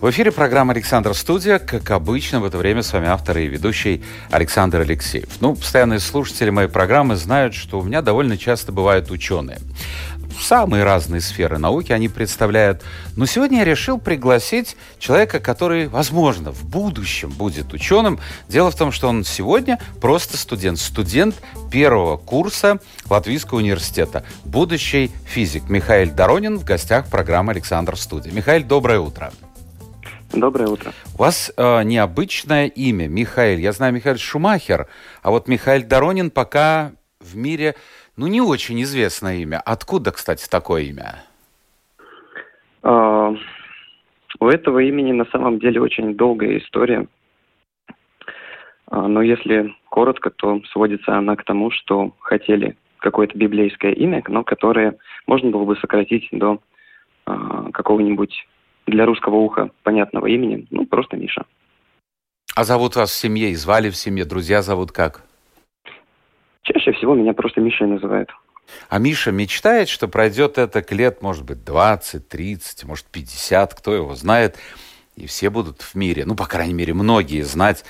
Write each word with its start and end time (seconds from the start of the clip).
В 0.00 0.08
эфире 0.08 0.32
программа 0.32 0.72
«Александр 0.72 1.12
Студия». 1.12 1.58
Как 1.58 1.90
обычно, 1.90 2.40
в 2.40 2.46
это 2.46 2.56
время 2.56 2.82
с 2.82 2.90
вами 2.90 3.08
автор 3.08 3.36
и 3.36 3.46
ведущий 3.46 4.02
Александр 4.30 4.80
Алексеев. 4.80 5.28
Ну, 5.40 5.54
постоянные 5.54 6.00
слушатели 6.00 6.48
моей 6.48 6.68
программы 6.68 7.16
знают, 7.16 7.54
что 7.54 7.78
у 7.78 7.82
меня 7.82 8.00
довольно 8.00 8.38
часто 8.38 8.72
бывают 8.72 9.10
ученые 9.10 9.58
самые 10.40 10.84
разные 10.84 11.20
сферы 11.20 11.58
науки 11.58 11.92
они 11.92 12.08
представляют. 12.08 12.82
Но 13.16 13.26
сегодня 13.26 13.58
я 13.58 13.64
решил 13.64 13.98
пригласить 13.98 14.76
человека, 14.98 15.38
который, 15.38 15.88
возможно, 15.88 16.52
в 16.52 16.64
будущем 16.64 17.30
будет 17.30 17.72
ученым. 17.72 18.18
Дело 18.48 18.70
в 18.70 18.76
том, 18.76 18.92
что 18.92 19.08
он 19.08 19.24
сегодня 19.24 19.78
просто 20.00 20.36
студент. 20.36 20.78
Студент 20.78 21.36
первого 21.70 22.16
курса 22.16 22.78
Латвийского 23.08 23.58
университета. 23.58 24.24
Будущий 24.44 25.10
физик 25.26 25.68
Михаил 25.68 26.10
Доронин 26.10 26.58
в 26.58 26.64
гостях 26.64 27.06
программы 27.06 27.52
«Александр 27.52 27.96
Студия». 27.96 28.32
Михаил, 28.32 28.64
доброе 28.64 29.00
утро. 29.00 29.32
Доброе 30.32 30.68
утро. 30.68 30.92
У 31.16 31.22
вас 31.22 31.52
э, 31.56 31.82
необычное 31.82 32.66
имя, 32.66 33.08
Михаил. 33.08 33.58
Я 33.58 33.72
знаю 33.72 33.92
Михаил 33.92 34.16
Шумахер, 34.16 34.86
а 35.22 35.30
вот 35.30 35.48
Михаил 35.48 35.86
Доронин 35.86 36.30
пока 36.30 36.92
в 37.20 37.36
мире 37.36 37.74
ну, 38.16 38.28
не 38.28 38.40
очень 38.40 38.80
известное 38.82 39.38
имя. 39.38 39.60
Откуда, 39.64 40.12
кстати, 40.12 40.48
такое 40.48 40.82
имя? 40.82 41.24
А, 42.82 43.34
у 44.38 44.46
этого 44.46 44.78
имени 44.78 45.12
на 45.12 45.24
самом 45.26 45.58
деле 45.58 45.80
очень 45.80 46.14
долгая 46.14 46.58
история. 46.58 47.06
А, 48.86 49.08
но 49.08 49.22
если 49.22 49.74
коротко, 49.88 50.30
то 50.30 50.60
сводится 50.72 51.16
она 51.16 51.34
к 51.34 51.44
тому, 51.44 51.70
что 51.70 52.12
хотели 52.20 52.76
какое-то 52.98 53.36
библейское 53.36 53.92
имя, 53.92 54.22
но 54.28 54.44
которое 54.44 54.96
можно 55.26 55.50
было 55.50 55.64
бы 55.64 55.76
сократить 55.76 56.28
до 56.30 56.60
а, 57.26 57.70
какого-нибудь 57.72 58.46
для 58.90 59.06
русского 59.06 59.36
уха 59.36 59.70
понятного 59.82 60.26
имени, 60.26 60.66
ну, 60.70 60.86
просто 60.86 61.16
Миша. 61.16 61.44
А 62.54 62.64
зовут 62.64 62.96
вас 62.96 63.10
в 63.10 63.14
семье 63.14 63.50
и 63.50 63.54
звали 63.54 63.90
в 63.90 63.96
семье, 63.96 64.24
друзья 64.24 64.62
зовут 64.62 64.92
как? 64.92 65.22
Чаще 66.62 66.92
всего 66.92 67.14
меня 67.14 67.32
просто 67.32 67.60
Мишей 67.60 67.86
называют. 67.86 68.30
А 68.88 68.98
Миша 68.98 69.32
мечтает, 69.32 69.88
что 69.88 70.08
пройдет 70.08 70.58
это 70.58 70.82
к 70.82 70.92
лет, 70.92 71.22
может 71.22 71.44
быть, 71.44 71.64
20, 71.64 72.28
30, 72.28 72.84
может, 72.84 73.06
50, 73.06 73.74
кто 73.74 73.94
его 73.94 74.14
знает, 74.14 74.56
и 75.16 75.26
все 75.26 75.50
будут 75.50 75.82
в 75.82 75.94
мире, 75.94 76.24
ну, 76.24 76.36
по 76.36 76.46
крайней 76.46 76.74
мере, 76.74 76.94
многие 76.94 77.42
знать 77.42 77.84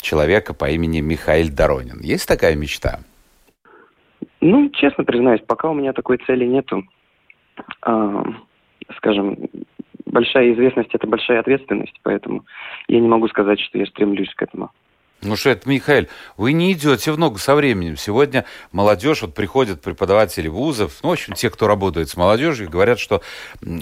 человека 0.00 0.54
по 0.54 0.70
имени 0.70 1.00
Михаил 1.00 1.48
Доронин. 1.50 2.00
Есть 2.00 2.26
такая 2.28 2.54
мечта? 2.56 3.00
Ну, 4.40 4.70
честно 4.70 5.04
признаюсь, 5.04 5.42
пока 5.46 5.70
у 5.70 5.74
меня 5.74 5.92
такой 5.92 6.18
цели 6.26 6.46
нету. 6.46 6.84
А, 7.82 8.24
скажем, 8.96 9.36
большая 10.06 10.52
известность– 10.52 10.90
это 10.92 11.06
большая 11.06 11.40
ответственность, 11.40 11.98
поэтому 12.02 12.44
я 12.88 13.00
не 13.00 13.08
могу 13.08 13.28
сказать, 13.28 13.60
что 13.60 13.78
я 13.78 13.86
стремлюсь 13.86 14.34
к 14.34 14.42
этому. 14.42 14.70
Ну 15.22 15.36
что 15.36 15.50
это, 15.50 15.68
Михаил, 15.68 16.06
вы 16.38 16.52
не 16.52 16.72
идете 16.72 17.12
в 17.12 17.18
ногу 17.18 17.36
со 17.36 17.54
временем. 17.54 17.98
Сегодня 17.98 18.46
молодежь, 18.72 19.20
вот 19.20 19.34
приходят 19.34 19.82
преподаватели 19.82 20.48
вузов, 20.48 21.00
ну, 21.02 21.10
в 21.10 21.12
общем, 21.12 21.34
те, 21.34 21.50
кто 21.50 21.66
работает 21.66 22.08
с 22.08 22.16
молодежью, 22.16 22.70
говорят, 22.70 22.98
что 22.98 23.20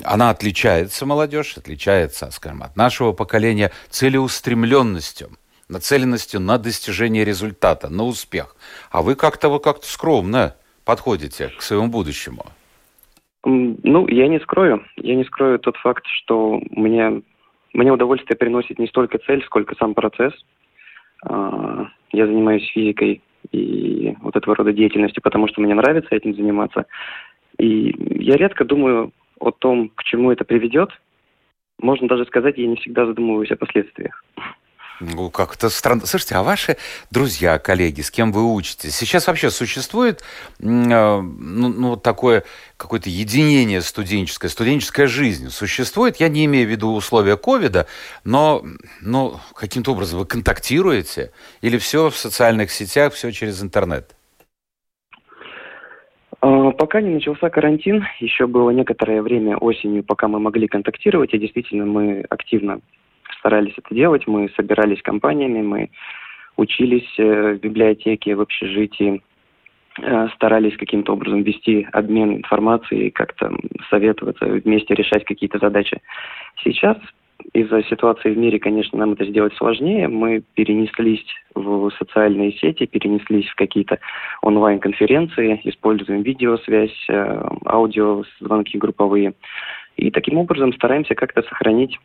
она 0.02 0.30
отличается, 0.30 1.06
молодежь, 1.06 1.56
отличается, 1.56 2.32
скажем, 2.32 2.64
от 2.64 2.76
нашего 2.76 3.12
поколения 3.12 3.70
целеустремленностью, 3.88 5.30
нацеленностью 5.68 6.40
на 6.40 6.58
достижение 6.58 7.24
результата, 7.24 7.88
на 7.88 8.02
успех. 8.02 8.56
А 8.90 9.02
вы 9.02 9.14
как-то 9.14 9.48
вы 9.48 9.60
как-то 9.60 9.86
скромно 9.86 10.56
подходите 10.84 11.50
к 11.56 11.62
своему 11.62 11.86
будущему. 11.86 12.46
Ну, 13.88 14.06
я 14.09 14.28
не 14.28 14.38
скрою. 14.41 14.84
Я 14.97 15.15
не 15.15 15.25
скрою 15.25 15.59
тот 15.59 15.76
факт, 15.78 16.04
что 16.06 16.60
мне, 16.71 17.22
мне 17.72 17.93
удовольствие 17.93 18.37
приносит 18.37 18.78
не 18.78 18.87
столько 18.87 19.19
цель, 19.19 19.43
сколько 19.44 19.75
сам 19.76 19.94
процесс– 19.94 20.34
а, 21.25 21.88
я 22.12 22.26
занимаюсь 22.26 22.69
физикой 22.71 23.22
и 23.50 24.15
вот 24.21 24.37
этого 24.37 24.56
рода 24.56 24.72
деятельностью, 24.72 25.22
потому 25.22 25.49
что 25.49 25.60
мне 25.60 25.75
нравится 25.75 26.15
этим 26.15 26.34
заниматься. 26.34 26.87
И 27.59 27.94
я 28.22 28.37
редко 28.37 28.65
думаю 28.65 29.12
о 29.41 29.50
том, 29.50 29.91
к 29.94 30.05
чему 30.05 30.31
это 30.31 30.44
приведет. 30.44 30.91
Можно 31.81 32.09
даже 32.09 32.25
сказать, 32.26 32.59
я 32.59 32.66
не 32.66 32.76
всегда 32.76 33.06
задумываюсь 33.06 33.50
о 33.50 33.56
последствиях. 33.56 34.25
Ну, 35.00 35.31
как-то 35.31 35.69
странно. 35.69 36.06
Слушайте, 36.06 36.34
а 36.34 36.42
ваши 36.42 36.76
друзья, 37.10 37.59
коллеги, 37.59 38.00
с 38.00 38.10
кем 38.10 38.32
вы 38.32 38.53
учитесь, 38.53 38.97
сейчас 38.97 39.28
вообще 39.28 39.50
существует 39.50 40.25
а, 40.60 41.20
ну, 41.20 41.69
ну, 41.69 41.97
такое 41.97 42.42
какое-то 42.76 43.08
единение 43.08 43.81
студенческое, 43.81 44.50
студенческая 44.50 45.06
жизнь 45.06 45.50
существует? 45.50 46.16
Я 46.16 46.28
не 46.28 46.44
имею 46.47 46.66
в 46.66 46.70
виду 46.70 46.92
условия 46.94 47.37
ковида, 47.37 47.87
но, 48.25 48.64
но 49.00 49.41
каким-то 49.54 49.92
образом 49.92 50.19
вы 50.19 50.26
контактируете? 50.26 51.31
Или 51.60 51.78
все 51.78 52.10
в 52.10 52.16
социальных 52.16 52.72
сетях, 52.72 53.12
все 53.12 53.31
через 53.31 53.62
интернет? 53.62 54.16
А, 56.41 56.70
пока 56.72 57.00
не 57.00 57.10
начался 57.10 57.50
карантин, 57.50 58.04
еще 58.19 58.47
было 58.48 58.70
некоторое 58.70 59.22
время 59.22 59.56
осенью, 59.56 60.03
пока 60.03 60.26
мы 60.26 60.41
могли 60.41 60.66
контактировать, 60.66 61.34
и 61.34 61.38
действительно 61.38 61.87
мы 61.87 62.25
активно 62.28 62.81
старались 63.38 63.74
это 63.76 63.94
делать. 63.94 64.26
Мы 64.26 64.50
собирались 64.56 65.02
компаниями, 65.02 65.62
мы 65.62 65.90
учились 66.56 67.08
э, 67.18 67.54
в 67.54 67.60
библиотеке, 67.60 68.34
в 68.34 68.40
общежитии, 68.40 69.22
э, 70.00 70.28
старались 70.34 70.76
каким-то 70.76 71.12
образом 71.12 71.42
вести 71.42 71.86
обмен 71.92 72.36
информацией, 72.36 73.10
как-то 73.10 73.56
советоваться, 73.90 74.44
вместе 74.44 74.94
решать 74.94 75.24
какие-то 75.24 75.58
задачи. 75.58 76.00
Сейчас 76.62 76.98
из-за 77.52 77.82
ситуации 77.84 78.30
в 78.30 78.38
мире, 78.38 78.58
конечно, 78.58 78.98
нам 78.98 79.12
это 79.12 79.24
сделать 79.24 79.54
сложнее. 79.54 80.08
Мы 80.08 80.42
перенеслись 80.54 81.24
в 81.54 81.90
социальные 81.98 82.52
сети, 82.52 82.86
перенеслись 82.86 83.48
в 83.48 83.54
какие-то 83.54 83.98
онлайн-конференции, 84.42 85.60
используем 85.64 86.22
видеосвязь, 86.22 87.06
э, 87.08 87.48
аудио, 87.66 88.24
звонки 88.40 88.76
групповые. 88.76 89.34
И 89.96 90.10
таким 90.10 90.38
образом 90.38 90.72
стараемся 90.74 91.14
как-то 91.14 91.42
сохранить 91.42 91.98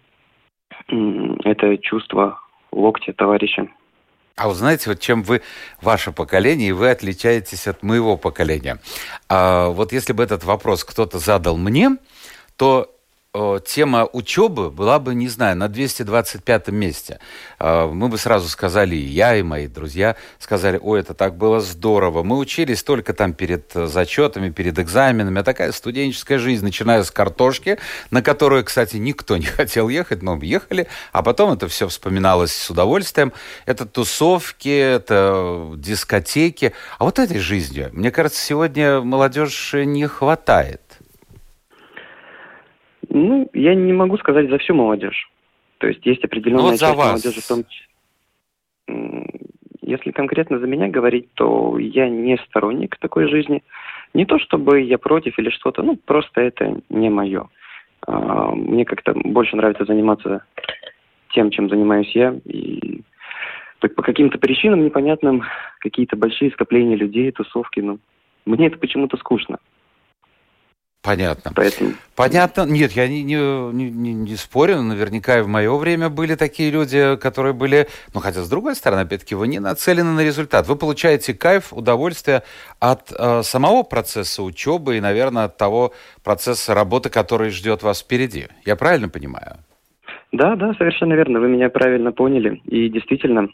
это 0.88 1.78
чувство 1.78 2.40
локтя 2.72 3.14
товарища. 3.14 3.68
А 4.36 4.48
вы 4.48 4.56
знаете, 4.56 4.90
вот 4.90 5.00
чем 5.00 5.22
вы, 5.22 5.42
ваше 5.82 6.12
поколение, 6.12 6.70
и 6.70 6.72
вы 6.72 6.90
отличаетесь 6.90 7.68
от 7.68 7.84
моего 7.84 8.18
поколения. 8.18 8.80
А, 9.30 9.70
вот 9.70 9.94
если 9.94 10.12
бы 10.14 10.24
этот 10.24 10.44
вопрос 10.44 10.84
кто-то 10.84 11.20
задал 11.20 11.56
мне, 11.56 11.98
то 12.58 12.90
тема 13.66 14.08
учебы 14.14 14.70
была 14.70 15.00
бы, 15.00 15.16
не 15.16 15.28
знаю, 15.28 15.58
на 15.58 15.68
225 15.68 16.68
месте. 16.68 17.20
А, 17.58 17.88
мы 17.88 18.08
бы 18.08 18.20
сразу 18.20 18.48
сказали, 18.48 18.96
и 18.96 19.06
я, 19.06 19.36
и 19.36 19.42
мои 19.42 19.68
друзья 19.68 20.16
сказали, 20.38 20.80
ой, 20.82 21.00
это 21.00 21.16
так 21.16 21.36
было 21.36 21.60
здорово. 21.60 22.22
Мы 22.22 22.38
учились 22.38 22.84
только 22.84 23.14
там 23.14 23.34
перед 23.34 23.72
зачетами, 23.74 24.52
перед 24.52 24.78
экзаменами. 24.78 25.42
А 25.42 25.44
такая 25.44 25.72
студенческая 25.72 26.38
жизнь, 26.38 26.64
начиная 26.64 27.02
с 27.02 27.10
картошки, 27.10 27.80
на 28.12 28.22
которую, 28.22 28.64
кстати, 28.64 28.98
никто 28.98 29.36
не 29.44 29.48
хотел 29.48 29.90
ехать, 29.90 30.22
но 30.22 30.38
ехали. 30.40 30.88
А 31.12 31.24
потом 31.24 31.54
это 31.54 31.68
все 31.68 31.88
вспоминалось 31.88 32.53
с 32.53 32.70
удовольствием. 32.70 33.34
Это 33.66 33.88
тусовки, 33.88 34.70
это 34.70 35.72
дискотеки. 35.76 36.74
А 37.00 37.06
вот 37.06 37.18
этой 37.18 37.40
жизнью, 37.40 37.90
мне 37.94 38.12
кажется, 38.12 38.40
сегодня 38.40 39.02
молодежь 39.02 39.74
не 39.74 40.06
хватает. 40.06 40.83
Ну, 43.09 43.50
я 43.53 43.76
не 43.76 43.94
могу 43.94 44.17
сказать 44.17 44.50
за 44.50 44.58
всю 44.58 44.73
молодежь. 44.73 45.29
То 45.79 45.88
есть 45.88 46.05
есть 46.05 46.23
определенная 46.23 46.64
ну, 46.64 46.70
вот 46.72 46.79
часть 46.79 46.96
вас. 46.96 47.09
молодежи 47.09 47.41
в 47.41 47.47
том 47.47 47.64
Если 49.82 50.11
конкретно 50.11 50.59
за 50.59 50.67
меня 50.67 50.88
говорить, 50.88 51.28
то 51.34 51.78
я 51.78 52.08
не 52.09 52.38
сторонник 52.47 52.97
такой 52.97 53.28
жизни. 53.28 53.64
Не 54.14 54.26
то 54.26 54.40
чтобы 54.40 54.82
я 54.82 54.97
против 54.97 55.38
или 55.40 55.50
что-то, 55.50 55.84
ну, 55.84 55.97
просто 55.97 56.41
это 56.41 56.82
не 56.90 57.09
мое. 57.09 57.50
А, 58.08 58.52
мне 58.52 58.85
как-то 58.85 59.14
больше 59.14 59.55
нравится 59.55 59.85
заниматься 59.85 60.46
тем, 61.32 61.52
чем 61.52 61.70
занимаюсь 61.70 62.11
я. 62.16 62.35
И 62.46 63.02
по 63.79 64.02
каким-то 64.02 64.38
причинам 64.38 64.85
непонятным, 64.85 65.44
какие-то 65.79 66.16
большие 66.16 66.52
скопления 66.52 66.96
людей, 66.96 67.32
тусовки, 67.32 67.82
ну, 67.82 68.00
мне 68.46 68.67
это 68.67 68.78
почему-то 68.78 69.17
скучно. 69.17 69.59
Понятно. 71.03 71.52
Поэтому... 71.53 71.91
Понятно. 72.16 72.61
Нет, 72.61 72.94
я 72.94 73.09
не, 73.09 73.23
не, 73.23 73.35
не, 73.35 74.14
не 74.14 74.35
спорю. 74.38 74.82
Наверняка 74.82 75.40
и 75.40 75.41
в 75.41 75.50
мое 75.50 75.76
время 75.76 76.09
были 76.09 76.35
такие 76.35 76.72
люди, 76.72 77.17
которые 77.17 77.53
были... 77.53 77.90
Ну, 78.14 78.22
хотя, 78.22 78.41
с 78.41 78.50
другой 78.50 78.73
стороны, 78.76 79.02
опять-таки, 79.02 79.35
вы 79.35 79.50
не 79.50 79.59
нацелены 79.59 80.14
на 80.14 80.23
результат. 80.23 80.66
Вы 80.66 80.78
получаете 80.78 81.34
кайф, 81.34 81.73
удовольствие 81.73 82.44
от 82.79 83.11
э, 83.11 83.44
самого 83.44 83.84
процесса 83.84 84.44
учебы 84.44 84.96
и, 84.96 85.02
наверное, 85.02 85.46
от 85.46 85.58
того 85.58 85.91
процесса 86.23 86.73
работы, 86.73 87.09
который 87.09 87.50
ждет 87.50 87.84
вас 87.84 88.02
впереди. 88.02 88.47
Я 88.66 88.78
правильно 88.78 89.09
понимаю? 89.09 89.58
Да, 90.32 90.55
да, 90.55 90.73
совершенно 90.76 91.16
верно. 91.16 91.41
Вы 91.41 91.50
меня 91.50 91.70
правильно 91.70 92.14
поняли. 92.14 92.61
И 92.64 92.88
действительно, 92.88 93.50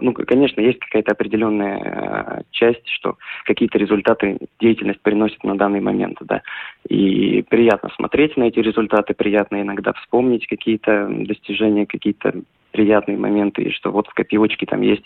ну, 0.00 0.12
конечно, 0.12 0.60
есть 0.60 0.78
какая-то 0.78 1.12
определенная 1.12 1.78
а, 1.78 2.42
часть, 2.50 2.86
что 2.88 3.16
какие-то 3.44 3.78
результаты 3.78 4.38
деятельность 4.60 5.00
приносит 5.00 5.42
на 5.44 5.56
данный 5.56 5.80
момент, 5.80 6.18
да. 6.20 6.42
И 6.88 7.42
приятно 7.48 7.90
смотреть 7.96 8.36
на 8.36 8.44
эти 8.44 8.58
результаты, 8.58 9.14
приятно 9.14 9.62
иногда 9.62 9.92
вспомнить 9.94 10.46
какие-то 10.46 11.08
достижения, 11.08 11.86
какие-то 11.86 12.34
приятные 12.72 13.16
моменты, 13.16 13.62
и 13.62 13.70
что 13.72 13.90
вот 13.90 14.06
в 14.08 14.14
копилочке 14.14 14.66
там 14.66 14.82
есть 14.82 15.04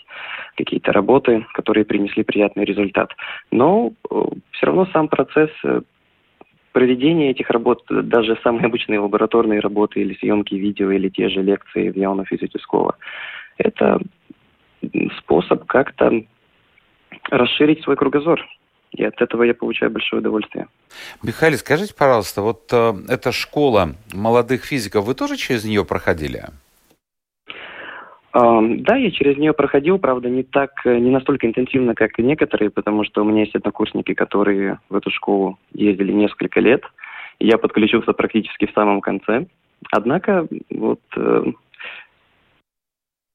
какие-то 0.55 0.91
работы, 0.91 1.45
которые 1.53 1.85
принесли 1.85 2.23
приятный 2.23 2.65
результат. 2.65 3.11
Но 3.51 3.93
э, 4.11 4.23
все 4.51 4.65
равно 4.65 4.85
сам 4.91 5.07
процесс 5.07 5.49
э, 5.63 5.81
проведения 6.73 7.31
этих 7.31 7.49
работ, 7.49 7.83
даже 7.89 8.37
самые 8.43 8.65
обычные 8.65 8.99
лабораторные 8.99 9.59
работы 9.59 10.01
или 10.01 10.15
съемки 10.15 10.55
видео, 10.55 10.91
или 10.91 11.07
те 11.07 11.29
же 11.29 11.41
лекции 11.41 11.89
в 11.89 11.95
Яуна 11.95 12.25
физического, 12.25 12.97
это 13.57 13.99
способ 15.19 15.65
как-то 15.65 16.11
расширить 17.29 17.83
свой 17.83 17.95
кругозор. 17.95 18.41
И 18.91 19.03
от 19.03 19.19
этого 19.21 19.43
я 19.43 19.55
получаю 19.55 19.91
большое 19.91 20.19
удовольствие. 20.19 20.67
Михаил, 21.23 21.57
скажите, 21.57 21.95
пожалуйста, 21.97 22.41
вот 22.41 22.69
э, 22.71 22.93
эта 23.09 23.31
школа 23.31 23.95
молодых 24.13 24.65
физиков, 24.65 25.05
вы 25.05 25.15
тоже 25.15 25.35
через 25.35 25.65
нее 25.65 25.83
проходили? 25.83 26.43
Да, 28.33 28.95
я 28.95 29.11
через 29.11 29.37
нее 29.37 29.53
проходил, 29.53 29.99
правда, 29.99 30.27
не 30.27 30.41
так, 30.41 30.71
не 30.85 31.11
настолько 31.11 31.45
интенсивно, 31.45 31.93
как 31.93 32.17
и 32.17 32.23
некоторые, 32.23 32.71
потому 32.71 33.03
что 33.03 33.21
у 33.21 33.25
меня 33.25 33.41
есть 33.41 33.55
однокурсники, 33.55 34.15
которые 34.15 34.79
в 34.89 34.95
эту 34.95 35.11
школу 35.11 35.59
ездили 35.71 36.11
несколько 36.11 36.59
лет. 36.59 36.81
И 37.37 37.45
я 37.45 37.59
подключился 37.59 38.11
практически 38.13 38.65
в 38.65 38.73
самом 38.73 39.01
конце. 39.01 39.45
Однако, 39.91 40.47
вот 40.71 41.01
э, 41.15 41.43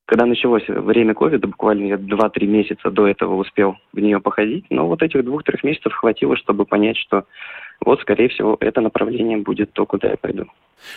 когда 0.08 0.24
началось 0.24 0.66
время 0.66 1.12
ковида, 1.12 1.48
буквально 1.48 1.84
я 1.84 1.96
2-3 1.96 2.46
месяца 2.46 2.90
до 2.90 3.06
этого 3.06 3.34
успел 3.34 3.76
в 3.92 3.98
нее 3.98 4.20
походить, 4.20 4.64
но 4.70 4.88
вот 4.88 5.02
этих 5.02 5.22
двух-трех 5.22 5.62
месяцев 5.62 5.92
хватило, 5.92 6.34
чтобы 6.38 6.64
понять, 6.64 6.96
что 6.96 7.24
вот, 7.84 8.00
скорее 8.00 8.30
всего, 8.30 8.56
это 8.58 8.80
направление 8.80 9.36
будет 9.36 9.70
то, 9.74 9.84
куда 9.84 10.08
я 10.08 10.16
пойду. 10.16 10.46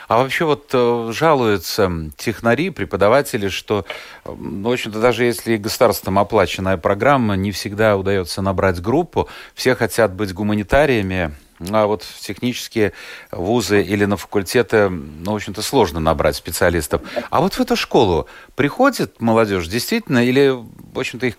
А 0.07 0.17
вообще 0.17 0.45
вот 0.45 0.69
э, 0.73 1.11
жалуются 1.11 1.91
технари, 2.15 2.69
преподаватели, 2.69 3.49
что, 3.49 3.83
ну, 4.25 4.69
в 4.69 4.71
общем-то, 4.71 5.01
даже 5.01 5.25
если 5.25 5.57
государством 5.57 6.17
оплаченная 6.17 6.77
программа, 6.77 7.35
не 7.35 7.51
всегда 7.51 7.97
удается 7.97 8.41
набрать 8.41 8.81
группу, 8.81 9.27
все 9.55 9.75
хотят 9.75 10.15
быть 10.15 10.33
гуманитариями, 10.33 11.31
а 11.71 11.85
вот 11.85 12.03
в 12.03 12.19
технические 12.19 12.93
вузы 13.31 13.81
или 13.81 14.05
на 14.05 14.17
факультеты, 14.17 14.89
ну, 14.89 15.33
в 15.33 15.35
общем-то, 15.35 15.61
сложно 15.61 15.99
набрать 15.99 16.35
специалистов. 16.35 17.01
А 17.29 17.41
вот 17.41 17.53
в 17.53 17.59
эту 17.59 17.75
школу 17.75 18.27
приходит 18.55 19.21
молодежь 19.21 19.67
действительно 19.67 20.25
или, 20.25 20.49
в 20.49 20.99
общем-то, 20.99 21.27
их 21.27 21.35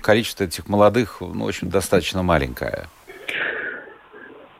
количество 0.00 0.44
этих 0.44 0.68
молодых, 0.68 1.18
ну, 1.20 1.44
в 1.44 1.48
общем, 1.48 1.70
достаточно 1.70 2.22
маленькое? 2.22 2.86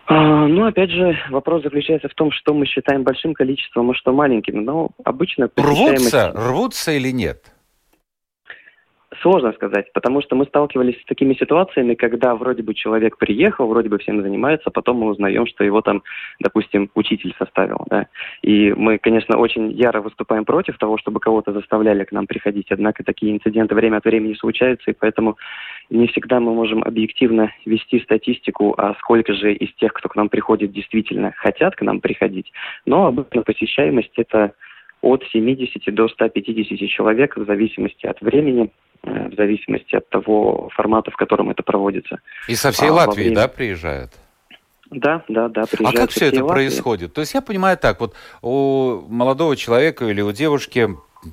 А, 0.06 0.46
ну, 0.46 0.66
опять 0.66 0.90
же, 0.90 1.16
вопрос 1.30 1.62
заключается 1.62 2.08
в 2.08 2.14
том, 2.14 2.30
что 2.30 2.52
мы 2.52 2.66
считаем 2.66 3.04
большим 3.04 3.34
количеством, 3.34 3.90
а 3.90 3.94
что 3.94 4.12
маленьким. 4.12 4.64
Но 4.64 4.90
обычно... 5.02 5.48
Рвутся, 5.56 6.32
рвутся 6.34 6.92
или 6.92 7.10
нет? 7.10 7.42
Сложно 9.24 9.54
сказать, 9.54 9.90
потому 9.94 10.20
что 10.20 10.36
мы 10.36 10.44
сталкивались 10.44 11.00
с 11.00 11.04
такими 11.06 11.32
ситуациями, 11.32 11.94
когда 11.94 12.34
вроде 12.34 12.62
бы 12.62 12.74
человек 12.74 13.16
приехал, 13.16 13.66
вроде 13.66 13.88
бы 13.88 13.96
всем 13.96 14.20
занимается, 14.20 14.68
потом 14.68 14.98
мы 14.98 15.06
узнаем, 15.06 15.46
что 15.46 15.64
его 15.64 15.80
там, 15.80 16.02
допустим, 16.40 16.90
учитель 16.94 17.34
составил. 17.38 17.86
Да? 17.88 18.08
И 18.42 18.74
мы, 18.74 18.98
конечно, 18.98 19.38
очень 19.38 19.72
яро 19.72 20.02
выступаем 20.02 20.44
против 20.44 20.76
того, 20.76 20.98
чтобы 20.98 21.20
кого-то 21.20 21.54
заставляли 21.54 22.04
к 22.04 22.12
нам 22.12 22.26
приходить, 22.26 22.66
однако 22.68 23.02
такие 23.02 23.32
инциденты 23.32 23.74
время 23.74 23.96
от 23.96 24.04
времени 24.04 24.34
случаются, 24.34 24.90
и 24.90 24.94
поэтому 24.94 25.38
не 25.88 26.06
всегда 26.08 26.38
мы 26.38 26.52
можем 26.52 26.82
объективно 26.82 27.50
вести 27.64 28.00
статистику, 28.00 28.74
а 28.76 28.94
сколько 28.98 29.32
же 29.32 29.54
из 29.54 29.72
тех, 29.76 29.94
кто 29.94 30.10
к 30.10 30.16
нам 30.16 30.28
приходит, 30.28 30.70
действительно 30.72 31.32
хотят 31.34 31.76
к 31.76 31.80
нам 31.80 32.02
приходить. 32.02 32.52
Но 32.84 33.06
обычно 33.06 33.40
посещаемость 33.40 34.12
это 34.18 34.52
от 35.00 35.24
70 35.32 35.94
до 35.94 36.08
150 36.08 36.88
человек 36.90 37.38
в 37.38 37.46
зависимости 37.46 38.04
от 38.04 38.20
времени 38.20 38.70
в 39.04 39.34
зависимости 39.36 39.94
от 39.96 40.08
того 40.08 40.70
формата, 40.74 41.10
в 41.10 41.16
котором 41.16 41.50
это 41.50 41.62
проводится. 41.62 42.18
И 42.48 42.54
со 42.54 42.72
всей 42.72 42.88
а, 42.88 42.92
Латвии, 42.92 43.24
время... 43.24 43.36
да, 43.36 43.48
приезжают? 43.48 44.12
Да, 44.90 45.22
да, 45.28 45.48
да. 45.48 45.64
А 45.84 45.92
как 45.92 46.10
все 46.10 46.26
это 46.26 46.42
Латвии. 46.42 46.54
происходит? 46.54 47.14
То 47.14 47.20
есть 47.20 47.34
я 47.34 47.40
понимаю 47.40 47.76
так, 47.76 48.00
вот 48.00 48.14
у 48.42 49.02
молодого 49.08 49.56
человека 49.56 50.06
или 50.06 50.20
у 50.20 50.32
девушки 50.32 50.90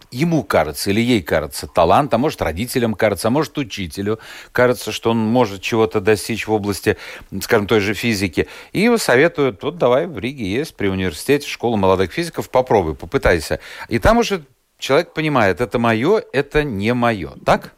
ему 0.09 0.44
кажется 0.44 0.89
или 0.89 1.01
ей 1.01 1.21
кажется 1.21 1.68
талант, 1.68 2.13
а 2.13 2.18
может 2.18 2.41
родителям 2.41 2.94
кажется, 2.94 3.27
а 3.27 3.31
может 3.31 3.57
учителю 3.57 4.19
кажется, 4.53 4.91
что 4.91 5.12
он 5.12 5.17
может 5.17 5.62
чего-то 5.62 6.00
достичь 6.00 6.47
в 6.47 6.53
области, 6.53 6.97
скажем, 7.41 7.67
той 7.67 7.81
же 7.81 7.94
физики. 7.94 8.47
И 8.71 8.89
советуют, 8.97 9.63
вот 9.63 9.77
давай 9.77 10.07
в 10.07 10.17
Риге 10.17 10.45
есть 10.45 10.75
при 10.75 10.88
университете 10.88 11.47
школа 11.47 11.75
молодых 11.75 12.13
физиков, 12.13 12.50
попробуй, 12.50 12.95
попытайся. 12.95 13.59
И 13.89 14.00
там 14.00 14.17
уже 14.17 14.44
человек 14.81 15.13
понимает, 15.13 15.62
это 15.62 15.80
мое, 15.80 16.22
это 16.33 16.63
не 16.63 16.94
мое, 16.94 17.30
так? 17.45 17.74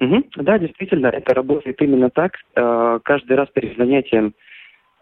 Угу. 0.00 0.24
Да, 0.36 0.58
действительно, 0.58 1.06
это 1.06 1.34
работает 1.34 1.80
именно 1.80 2.10
так. 2.10 2.32
Э, 2.56 2.98
каждый 3.02 3.36
раз 3.36 3.48
перед 3.54 3.76
занятием 3.76 4.34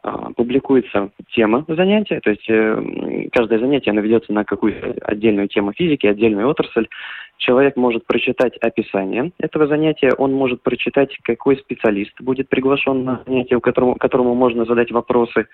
э, 0.04 0.10
публикуется 0.36 1.10
тема 1.34 1.64
занятия, 1.66 2.20
то 2.20 2.30
есть 2.30 2.44
э, 2.48 3.28
каждое 3.32 3.58
занятие 3.58 3.92
оно 3.92 4.02
ведется 4.02 4.34
на 4.34 4.44
какую-то 4.44 4.94
отдельную 5.02 5.48
тему 5.48 5.72
физики, 5.72 6.06
отдельную 6.06 6.46
отрасль. 6.46 6.88
Человек 7.38 7.76
может 7.76 8.06
прочитать 8.06 8.56
описание 8.58 9.32
этого 9.38 9.66
занятия, 9.66 10.12
он 10.18 10.34
может 10.34 10.62
прочитать, 10.62 11.16
какой 11.22 11.56
специалист 11.56 12.12
будет 12.20 12.50
приглашен 12.50 13.02
на 13.02 13.22
занятие, 13.26 13.58
которому, 13.60 13.96
которому 13.96 14.34
можно 14.34 14.66
задать 14.66 14.90
вопросы 14.90 15.46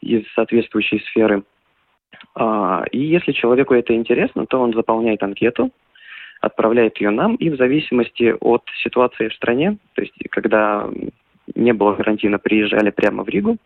из 0.00 0.24
соответствующей 0.34 0.98
сферы. 1.10 1.44
А, 2.40 2.84
и 2.90 2.98
если 2.98 3.32
человеку 3.32 3.74
это 3.74 3.94
интересно, 3.94 4.46
то 4.46 4.58
он 4.60 4.72
заполняет 4.72 5.22
анкету, 5.22 5.70
отправляет 6.40 6.98
ее 6.98 7.10
нам, 7.10 7.34
и 7.34 7.50
в 7.50 7.56
зависимости 7.56 8.34
от 8.40 8.62
ситуации 8.82 9.28
в 9.28 9.34
стране, 9.34 9.76
то 9.94 10.00
есть 10.00 10.14
когда 10.30 10.88
не 11.54 11.74
было 11.74 11.92
карантина, 11.92 12.38
приезжали 12.38 12.88
прямо 12.88 13.24
в 13.24 13.28
Ригу, 13.28 13.58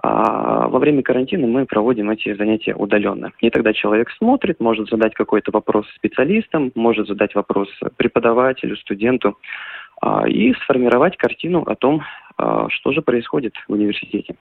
а 0.00 0.68
во 0.68 0.78
время 0.78 1.02
карантина 1.02 1.48
мы 1.48 1.66
проводим 1.66 2.10
эти 2.10 2.32
занятия 2.34 2.76
удаленно. 2.76 3.32
И 3.40 3.50
тогда 3.50 3.72
человек 3.72 4.10
смотрит, 4.12 4.60
может 4.60 4.88
задать 4.88 5.14
какой-то 5.14 5.50
вопрос 5.50 5.84
специалистам, 5.96 6.70
может 6.76 7.08
задать 7.08 7.34
вопрос 7.34 7.68
преподавателю, 7.96 8.76
студенту, 8.76 9.36
а, 10.00 10.28
и 10.28 10.54
сформировать 10.54 11.16
картину 11.16 11.62
о 11.62 11.74
том, 11.74 12.02
что 12.68 12.92
же 12.92 13.02
происходит 13.02 13.54
в 13.68 13.72
университете. 13.72 14.34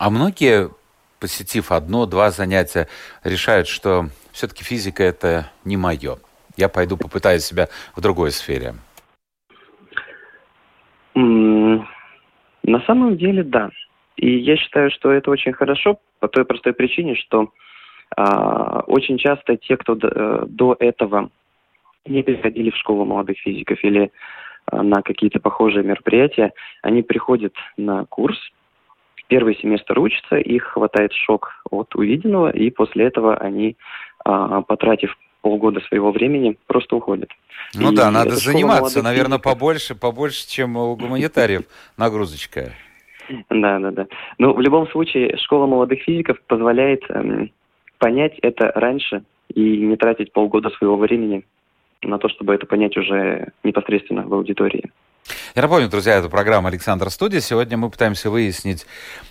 А 0.00 0.08
многие 0.10 0.70
посетив 1.20 1.70
одно-два 1.70 2.30
занятия, 2.30 2.88
решают, 3.22 3.68
что 3.68 4.06
все-таки 4.32 4.64
физика 4.64 5.02
это 5.02 5.50
не 5.64 5.76
мое. 5.76 6.16
Я 6.56 6.68
пойду 6.68 6.96
попытаюсь 6.96 7.44
себя 7.44 7.68
в 7.94 8.00
другой 8.00 8.32
сфере. 8.32 8.74
На 11.14 12.80
самом 12.86 13.16
деле, 13.16 13.42
да. 13.42 13.70
И 14.16 14.38
я 14.38 14.56
считаю, 14.56 14.90
что 14.90 15.12
это 15.12 15.30
очень 15.30 15.52
хорошо 15.52 15.98
по 16.18 16.28
той 16.28 16.44
простой 16.44 16.72
причине, 16.72 17.14
что 17.14 17.52
а, 18.16 18.80
очень 18.86 19.18
часто 19.18 19.56
те, 19.56 19.76
кто 19.76 19.94
до, 19.94 20.08
э, 20.08 20.44
до 20.46 20.76
этого 20.78 21.30
не 22.06 22.22
приходили 22.22 22.70
в 22.70 22.76
школу 22.76 23.04
молодых 23.04 23.38
физиков 23.38 23.82
или 23.82 24.10
а, 24.66 24.82
на 24.82 25.02
какие-то 25.02 25.40
похожие 25.40 25.84
мероприятия, 25.84 26.52
они 26.82 27.02
приходят 27.02 27.54
на 27.76 28.04
курс, 28.06 28.36
первый 29.30 29.56
семестр 29.56 29.98
учатся, 29.98 30.36
их 30.36 30.64
хватает 30.64 31.12
шок 31.12 31.62
от 31.70 31.94
увиденного, 31.94 32.50
и 32.50 32.68
после 32.70 33.06
этого 33.06 33.36
они, 33.36 33.76
а, 34.24 34.60
потратив 34.62 35.16
полгода 35.40 35.80
своего 35.82 36.10
времени, 36.10 36.58
просто 36.66 36.96
уходят. 36.96 37.30
Ну 37.74 37.92
и 37.92 37.96
да, 37.96 38.10
надо 38.10 38.32
заниматься, 38.32 39.02
наверное, 39.02 39.38
физиков. 39.38 39.52
побольше, 39.52 39.94
побольше, 39.94 40.48
чем 40.48 40.76
у 40.76 40.96
гуманитариев 40.96 41.62
нагрузочка. 41.96 42.72
Да, 43.48 43.78
да, 43.78 43.90
да. 43.92 44.06
Но 44.38 44.52
в 44.52 44.60
любом 44.60 44.88
случае 44.88 45.36
школа 45.38 45.66
молодых 45.66 46.02
физиков 46.02 46.36
позволяет 46.48 47.08
эм, 47.10 47.52
понять 47.98 48.36
это 48.42 48.72
раньше 48.74 49.22
и 49.54 49.78
не 49.78 49.96
тратить 49.96 50.32
полгода 50.32 50.70
своего 50.70 50.96
времени 50.96 51.44
на 52.02 52.18
то, 52.18 52.28
чтобы 52.28 52.52
это 52.54 52.66
понять 52.66 52.96
уже 52.96 53.52
непосредственно 53.62 54.22
в 54.26 54.34
аудитории. 54.34 54.90
Я 55.54 55.62
напомню, 55.62 55.88
друзья, 55.88 56.14
это 56.14 56.28
программа 56.28 56.68
«Александр 56.68 57.10
Студия». 57.10 57.40
Сегодня 57.40 57.76
мы 57.76 57.90
пытаемся 57.90 58.30
выяснить, 58.30 58.86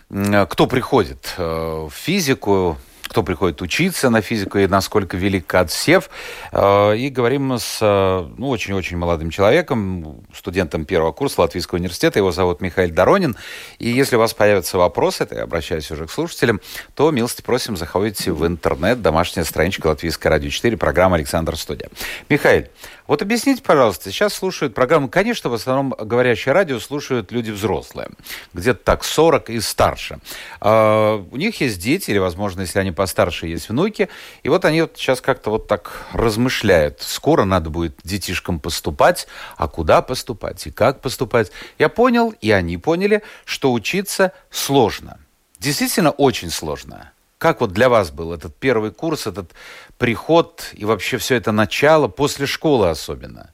кто 0.10 0.68
приходит 0.68 1.36
э, 1.38 1.88
в 1.90 1.94
физику, 1.94 2.78
кто 3.10 3.24
приходит 3.24 3.62
учиться 3.62 4.10
на 4.10 4.22
физику 4.22 4.60
и 4.60 4.68
насколько 4.68 5.18
велик 5.18 5.54
отсев. 5.54 6.10
Э, 6.52 6.96
и 6.96 7.10
говорим 7.10 7.54
с 7.58 7.80
э, 7.82 8.30
ну, 8.38 8.50
очень-очень 8.50 8.98
молодым 8.98 9.32
человеком, 9.32 10.22
студентом 10.34 10.86
первого 10.86 11.12
курса 11.12 11.42
Латвийского 11.42 11.80
университета. 11.80 12.20
Его 12.20 12.32
зовут 12.32 12.62
Михаил 12.62 12.92
Доронин. 12.92 13.36
И 13.80 13.90
если 13.90 14.16
у 14.16 14.20
вас 14.20 14.34
появятся 14.34 14.78
вопросы, 14.78 15.24
это 15.24 15.36
я 15.36 15.44
обращаюсь 15.44 15.90
уже 15.90 16.06
к 16.06 16.12
слушателям, 16.12 16.62
то, 16.94 17.10
милости 17.12 17.42
просим, 17.42 17.76
заходите 17.78 18.32
в 18.32 18.46
интернет, 18.46 19.02
домашняя 19.02 19.44
страничка 19.44 19.88
Латвийское 19.88 20.30
радио 20.30 20.50
4, 20.50 20.78
программа 20.78 21.16
«Александр 21.16 21.58
Студия». 21.58 21.90
Михаил, 22.30 22.68
вот 23.10 23.24
объясните, 23.24 23.64
пожалуйста, 23.64 24.12
сейчас 24.12 24.36
слушают 24.36 24.76
программу, 24.76 25.10
конечно, 25.10 25.50
в 25.50 25.56
основном 25.56 25.96
говорящее 25.98 26.54
радио 26.54 26.80
слушают 26.80 27.32
люди 27.32 27.50
взрослые, 27.50 28.10
где-то 28.54 28.84
так 28.84 29.04
40 29.04 29.50
и 29.50 29.60
старше. 29.62 30.20
А, 30.62 31.16
у 31.32 31.36
них 31.36 31.60
есть 31.60 31.82
дети, 31.82 32.12
или, 32.12 32.20
возможно, 32.20 32.62
если 32.62 32.78
они 32.78 32.92
постарше, 32.92 33.48
есть 33.48 33.70
внуки, 33.70 34.10
и 34.44 34.50
вот 34.50 34.64
они 34.64 34.82
вот 34.82 34.94
сейчас 34.96 35.22
как-то 35.22 35.50
вот 35.50 35.68
так 35.68 36.06
размышляют. 36.14 37.02
Скоро 37.02 37.46
надо 37.46 37.72
будет 37.72 37.96
детишкам 38.04 38.60
поступать, 38.60 39.28
а 39.58 39.68
куда 39.68 40.04
поступать 40.04 40.68
и 40.68 40.70
как 40.70 41.02
поступать. 41.02 41.52
Я 41.80 41.90
понял, 41.90 42.32
и 42.42 42.52
они 42.52 42.78
поняли, 42.78 43.24
что 43.44 43.74
учиться 43.74 44.34
сложно. 44.52 45.18
Действительно 45.58 46.12
очень 46.12 46.52
сложно. 46.52 47.12
Как 47.40 47.62
вот 47.62 47.72
для 47.72 47.88
вас 47.88 48.12
был 48.12 48.34
этот 48.34 48.54
первый 48.60 48.92
курс, 48.92 49.26
этот 49.26 49.56
приход 49.98 50.74
и 50.78 50.84
вообще 50.84 51.18
все 51.18 51.36
это 51.36 51.54
начало, 51.54 52.10
после 52.10 52.46
школы 52.46 52.90
особенно? 52.90 53.54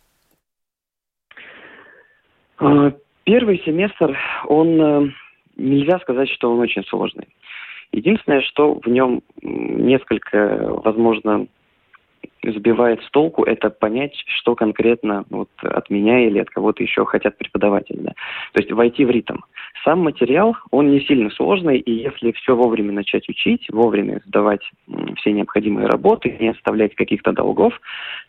А, 2.58 2.92
первый 3.24 3.62
семестр, 3.64 4.18
он 4.48 4.82
э, 4.82 5.12
нельзя 5.56 6.00
сказать, 6.00 6.30
что 6.30 6.52
он 6.52 6.62
очень 6.62 6.84
сложный. 6.86 7.28
Единственное, 7.92 8.42
что 8.42 8.74
в 8.74 8.88
нем 8.88 9.22
несколько, 9.44 10.68
возможно, 10.84 11.46
сбивает 12.44 13.02
с 13.04 13.10
толку, 13.12 13.44
это 13.44 13.70
понять, 13.70 14.16
что 14.28 14.56
конкретно 14.56 15.26
вот 15.30 15.50
от 15.62 15.90
меня 15.90 16.26
или 16.26 16.40
от 16.40 16.50
кого-то 16.50 16.84
еще 16.84 17.06
хотят 17.06 17.38
преподаватели. 17.38 18.00
Да? 18.02 18.12
То 18.54 18.62
есть 18.62 18.72
войти 18.72 19.06
в 19.06 19.10
ритм. 19.10 19.38
Сам 19.84 20.00
материал, 20.00 20.56
он 20.72 20.92
не 20.92 21.02
сильно 21.02 21.30
сложный, 21.30 21.78
и 21.78 21.92
если 21.92 22.32
все 22.32 22.56
вовремя 22.56 22.92
начать 22.92 23.28
учить, 23.30 23.68
вовремя 23.70 24.22
сдавать 24.26 24.62
все 25.18 25.32
необходимые 25.32 25.88
работы, 25.88 26.36
не 26.40 26.50
оставлять 26.50 26.96
каких-то 26.96 27.32
долгов, 27.32 27.80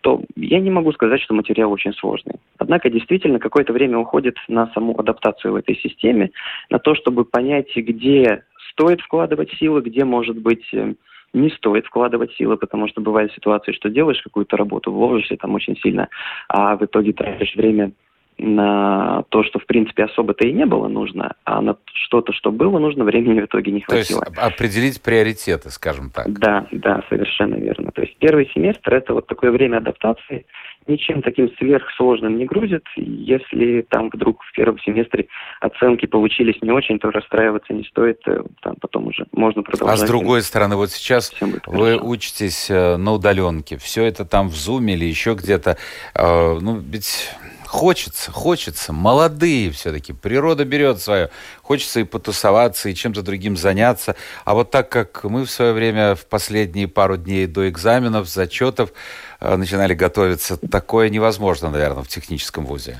то 0.02 0.22
я 0.36 0.60
не 0.60 0.70
могу 0.70 0.92
сказать, 0.92 1.20
что 1.20 1.34
материал 1.34 1.72
очень 1.72 1.94
сложный. 1.94 2.36
Однако 2.58 2.90
действительно 2.90 3.38
какое-то 3.38 3.72
время 3.72 3.98
уходит 3.98 4.36
на 4.48 4.66
саму 4.72 4.98
адаптацию 4.98 5.52
в 5.52 5.56
этой 5.56 5.76
системе, 5.76 6.30
на 6.70 6.78
то, 6.78 6.94
чтобы 6.94 7.24
понять, 7.24 7.74
где 7.74 8.42
стоит 8.72 9.00
вкладывать 9.00 9.52
силы, 9.54 9.80
где 9.80 10.04
может 10.04 10.38
быть 10.38 10.66
э, 10.74 10.94
не 11.36 11.50
стоит 11.50 11.86
вкладывать 11.86 12.32
силы, 12.32 12.56
потому 12.56 12.88
что 12.88 13.00
бывают 13.00 13.32
ситуации, 13.32 13.72
что 13.72 13.90
делаешь 13.90 14.22
какую-то 14.22 14.56
работу, 14.56 14.90
вложишься 14.90 15.36
там 15.36 15.54
очень 15.54 15.76
сильно, 15.76 16.08
а 16.48 16.76
в 16.76 16.84
итоге 16.84 17.12
тратишь 17.12 17.54
время 17.54 17.92
на 18.38 19.24
то, 19.30 19.42
что, 19.44 19.58
в 19.58 19.66
принципе, 19.66 20.04
особо-то 20.04 20.46
и 20.46 20.52
не 20.52 20.66
было 20.66 20.88
нужно, 20.88 21.34
а 21.44 21.60
на 21.62 21.76
что-то, 21.94 22.32
что 22.32 22.50
было 22.50 22.78
нужно, 22.78 23.04
времени 23.04 23.40
в 23.40 23.46
итоге 23.46 23.72
не 23.72 23.80
хватило. 23.80 24.20
То 24.20 24.30
есть 24.30 24.38
определить 24.38 25.02
приоритеты, 25.02 25.70
скажем 25.70 26.10
так. 26.10 26.38
Да, 26.38 26.66
да, 26.70 27.02
совершенно 27.08 27.54
верно. 27.54 27.92
То 27.92 28.02
есть 28.02 28.16
первый 28.18 28.50
семестр– 28.54 28.94
это 28.96 29.14
вот 29.14 29.26
такое 29.26 29.50
время 29.50 29.78
адаптации, 29.78 30.44
ничем 30.86 31.22
таким 31.22 31.50
сверхсложным 31.56 32.36
не 32.36 32.44
грузит. 32.44 32.84
Если 32.96 33.82
там 33.88 34.10
вдруг 34.12 34.42
в 34.42 34.52
первом 34.52 34.78
семестре 34.80 35.28
оценки 35.60 36.06
получились 36.06 36.60
не 36.62 36.70
очень, 36.70 36.98
то 36.98 37.10
расстраиваться 37.10 37.72
не 37.72 37.84
стоит, 37.84 38.20
э, 38.26 38.42
там 38.62 38.76
потом 38.80 39.08
уже 39.08 39.26
можно 39.32 39.62
продолжать. 39.62 40.02
А 40.02 40.04
с 40.04 40.06
другой 40.06 40.42
стороны, 40.42 40.76
вот 40.76 40.90
сейчас 40.90 41.34
вы 41.66 41.98
учитесь 41.98 42.70
э, 42.70 42.96
на 42.96 43.12
удаленке, 43.12 43.78
все 43.78 44.04
это 44.04 44.24
там 44.24 44.48
в 44.48 44.54
Zoom 44.54 44.90
или 44.90 45.04
еще 45.04 45.34
где-то, 45.34 45.76
э, 46.14 46.58
ну 46.60 46.76
ведь 46.76 47.30
Хочется, 47.76 48.32
хочется. 48.32 48.94
Молодые 48.94 49.70
все-таки. 49.70 50.14
Природа 50.14 50.64
берет 50.64 50.98
свое. 50.98 51.28
Хочется 51.60 52.00
и 52.00 52.04
потусоваться, 52.04 52.88
и 52.88 52.94
чем-то 52.94 53.22
другим 53.22 53.54
заняться. 53.54 54.16
А 54.46 54.54
вот 54.54 54.70
так 54.70 54.88
как 54.88 55.24
мы 55.24 55.44
в 55.44 55.50
свое 55.50 55.74
время 55.74 56.14
в 56.14 56.26
последние 56.26 56.88
пару 56.88 57.18
дней 57.18 57.46
до 57.46 57.68
экзаменов, 57.68 58.28
зачетов 58.28 58.94
э, 59.42 59.56
начинали 59.56 59.92
готовиться, 59.92 60.56
такое 60.56 61.10
невозможно, 61.10 61.68
наверное, 61.68 62.02
в 62.02 62.08
техническом 62.08 62.64
вузе. 62.64 62.96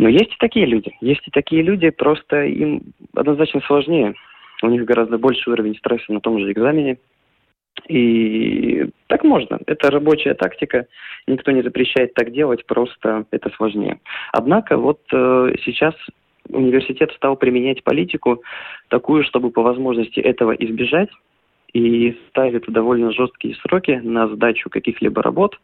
Но 0.00 0.08
есть 0.08 0.32
и 0.32 0.36
такие 0.40 0.66
люди. 0.66 0.90
Есть 1.00 1.22
и 1.28 1.30
такие 1.30 1.62
люди, 1.62 1.90
просто 1.90 2.42
им 2.42 2.82
однозначно 3.14 3.60
сложнее. 3.60 4.14
У 4.60 4.66
них 4.66 4.84
гораздо 4.84 5.18
больше 5.18 5.48
уровень 5.50 5.76
стресса 5.76 6.12
на 6.12 6.20
том 6.20 6.40
же 6.40 6.50
экзамене. 6.50 6.98
И 7.88 8.88
так 9.08 9.24
можно. 9.24 9.58
Это 9.66 9.90
рабочая 9.90 10.34
тактика. 10.34 10.86
Никто 11.26 11.50
не 11.50 11.62
запрещает 11.62 12.14
так 12.14 12.32
делать, 12.32 12.64
просто 12.66 13.26
это 13.30 13.50
сложнее. 13.50 14.00
Однако 14.32 14.76
вот 14.76 15.00
э, 15.12 15.54
сейчас 15.64 15.94
университет 16.48 17.12
стал 17.12 17.36
применять 17.36 17.82
политику 17.82 18.42
такую, 18.88 19.24
чтобы 19.24 19.50
по 19.50 19.62
возможности 19.62 20.20
этого 20.20 20.52
избежать 20.52 21.10
и 21.72 22.18
ставит 22.28 22.64
довольно 22.68 23.10
жесткие 23.12 23.54
сроки 23.56 24.00
на 24.02 24.28
сдачу 24.28 24.68
каких-либо 24.68 25.22
работ, 25.22 25.58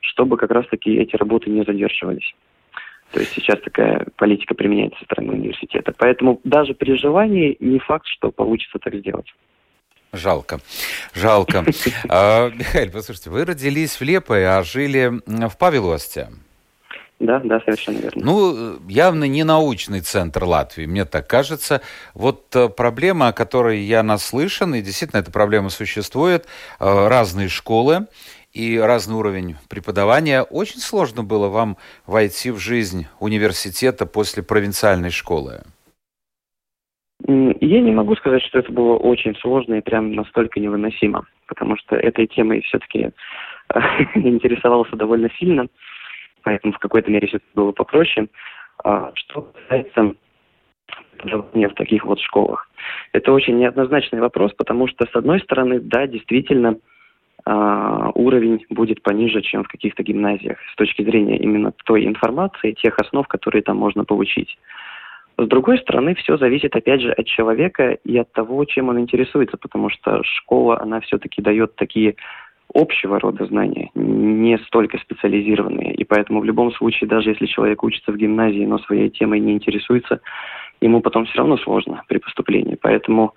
чтобы 0.00 0.36
как 0.36 0.50
раз-таки 0.50 0.94
эти 0.96 1.16
работы 1.16 1.50
не 1.50 1.64
задерживались. 1.64 2.34
То 3.12 3.20
есть 3.20 3.32
сейчас 3.32 3.60
такая 3.60 4.06
политика 4.16 4.54
применяется 4.54 4.98
со 4.98 5.04
стороны 5.04 5.34
университета. 5.34 5.92
Поэтому 5.96 6.40
даже 6.44 6.74
при 6.74 6.96
желании 6.96 7.56
не 7.60 7.78
факт, 7.78 8.06
что 8.06 8.30
получится 8.30 8.78
так 8.78 8.94
сделать. 8.96 9.32
Жалко, 10.14 10.60
жалко. 11.14 11.64
А, 12.08 12.50
Михаил, 12.50 12.90
послушайте, 12.90 13.30
вы 13.30 13.44
родились 13.44 13.98
в 13.98 14.02
Лепое, 14.02 14.58
а 14.58 14.62
жили 14.62 15.20
в 15.26 15.56
Павелосте. 15.58 16.28
Да, 17.20 17.40
да, 17.42 17.60
совершенно 17.60 17.98
верно. 17.98 18.24
Ну, 18.24 18.78
явно 18.88 19.24
не 19.24 19.44
научный 19.44 20.00
центр 20.00 20.44
Латвии, 20.44 20.86
мне 20.86 21.04
так 21.04 21.26
кажется. 21.26 21.80
Вот 22.12 22.54
э, 22.54 22.68
проблема, 22.68 23.28
о 23.28 23.32
которой 23.32 23.80
я 23.80 24.02
наслышан, 24.02 24.74
и 24.74 24.82
действительно 24.82 25.20
эта 25.20 25.30
проблема 25.30 25.70
существует, 25.70 26.46
э, 26.80 27.08
разные 27.08 27.48
школы 27.48 28.08
и 28.52 28.78
разный 28.78 29.14
уровень 29.14 29.56
преподавания. 29.68 30.42
Очень 30.42 30.80
сложно 30.80 31.22
было 31.22 31.48
вам 31.48 31.76
войти 32.06 32.50
в 32.50 32.58
жизнь 32.58 33.06
университета 33.20 34.06
после 34.06 34.42
провинциальной 34.42 35.10
школы. 35.10 35.62
Я 37.26 37.80
не 37.80 37.90
могу 37.90 38.14
сказать, 38.16 38.42
что 38.42 38.58
это 38.58 38.70
было 38.70 38.96
очень 38.96 39.34
сложно 39.36 39.74
и 39.74 39.80
прям 39.80 40.12
настолько 40.12 40.60
невыносимо, 40.60 41.24
потому 41.46 41.76
что 41.78 41.96
этой 41.96 42.26
темой 42.26 42.60
все-таки 42.62 43.10
э, 43.74 43.80
интересовался 44.14 44.94
довольно 44.96 45.30
сильно, 45.38 45.68
поэтому 46.42 46.74
в 46.74 46.78
какой-то 46.78 47.10
мере 47.10 47.26
все 47.26 47.38
было 47.54 47.72
попроще. 47.72 48.28
А 48.84 49.12
что 49.14 49.52
касается 49.52 50.14
преподавания 51.16 51.68
в 51.70 51.74
таких 51.74 52.04
вот 52.04 52.20
школах, 52.20 52.68
это 53.12 53.32
очень 53.32 53.58
неоднозначный 53.58 54.20
вопрос, 54.20 54.52
потому 54.52 54.86
что, 54.86 55.06
с 55.06 55.16
одной 55.16 55.40
стороны, 55.40 55.80
да, 55.80 56.06
действительно, 56.06 56.76
Uh, 57.46 58.10
уровень 58.14 58.64
будет 58.70 59.02
пониже, 59.02 59.42
чем 59.42 59.64
в 59.64 59.68
каких-то 59.68 60.02
гимназиях 60.02 60.56
с 60.72 60.76
точки 60.76 61.02
зрения 61.02 61.36
именно 61.36 61.74
той 61.84 62.06
информации, 62.06 62.72
тех 62.72 62.98
основ, 62.98 63.28
которые 63.28 63.60
там 63.60 63.76
можно 63.76 64.06
получить. 64.06 64.56
С 65.36 65.46
другой 65.48 65.78
стороны, 65.78 66.14
все 66.14 66.36
зависит, 66.36 66.76
опять 66.76 67.00
же, 67.00 67.10
от 67.10 67.26
человека 67.26 67.98
и 68.04 68.16
от 68.16 68.30
того, 68.32 68.64
чем 68.64 68.88
он 68.88 69.00
интересуется, 69.00 69.56
потому 69.56 69.90
что 69.90 70.22
школа, 70.22 70.80
она 70.80 71.00
все-таки 71.00 71.42
дает 71.42 71.74
такие 71.74 72.14
общего 72.72 73.20
рода 73.20 73.44
знания, 73.46 73.90
не 73.94 74.58
столько 74.58 74.98
специализированные. 74.98 75.94
И 75.94 76.04
поэтому 76.04 76.40
в 76.40 76.44
любом 76.44 76.72
случае, 76.72 77.08
даже 77.08 77.30
если 77.30 77.46
человек 77.46 77.82
учится 77.82 78.12
в 78.12 78.16
гимназии, 78.16 78.64
но 78.64 78.78
своей 78.78 79.10
темой 79.10 79.40
не 79.40 79.52
интересуется, 79.52 80.20
ему 80.80 81.00
потом 81.00 81.24
все 81.26 81.38
равно 81.38 81.56
сложно 81.58 82.02
при 82.08 82.18
поступлении. 82.18 82.76
Поэтому 82.80 83.34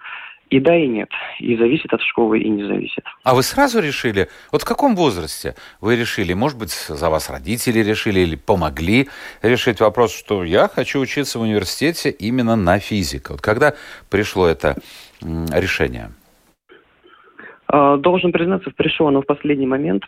и 0.49 0.59
да, 0.59 0.75
и 0.75 0.87
нет. 0.87 1.09
И 1.39 1.57
зависит 1.57 1.93
от 1.93 2.01
школы, 2.01 2.39
и 2.39 2.49
не 2.49 2.63
зависит. 2.63 3.03
А 3.23 3.35
вы 3.35 3.43
сразу 3.43 3.81
решили, 3.81 4.29
вот 4.51 4.61
в 4.61 4.65
каком 4.65 4.95
возрасте 4.95 5.55
вы 5.81 5.95
решили, 5.95 6.33
может 6.33 6.57
быть, 6.57 6.71
за 6.71 7.09
вас 7.09 7.29
родители 7.29 7.79
решили 7.79 8.21
или 8.21 8.35
помогли 8.35 9.09
решить 9.41 9.81
вопрос, 9.81 10.15
что 10.17 10.43
я 10.43 10.69
хочу 10.69 10.99
учиться 10.99 11.39
в 11.39 11.41
университете 11.41 12.09
именно 12.09 12.55
на 12.55 12.79
физику? 12.79 13.33
Вот 13.33 13.41
когда 13.41 13.73
пришло 14.09 14.47
это 14.47 14.75
решение? 15.21 16.11
А, 17.67 17.97
должен 17.97 18.31
признаться, 18.31 18.71
пришло 18.71 19.07
оно 19.07 19.21
в 19.21 19.25
последний 19.25 19.67
момент. 19.67 20.03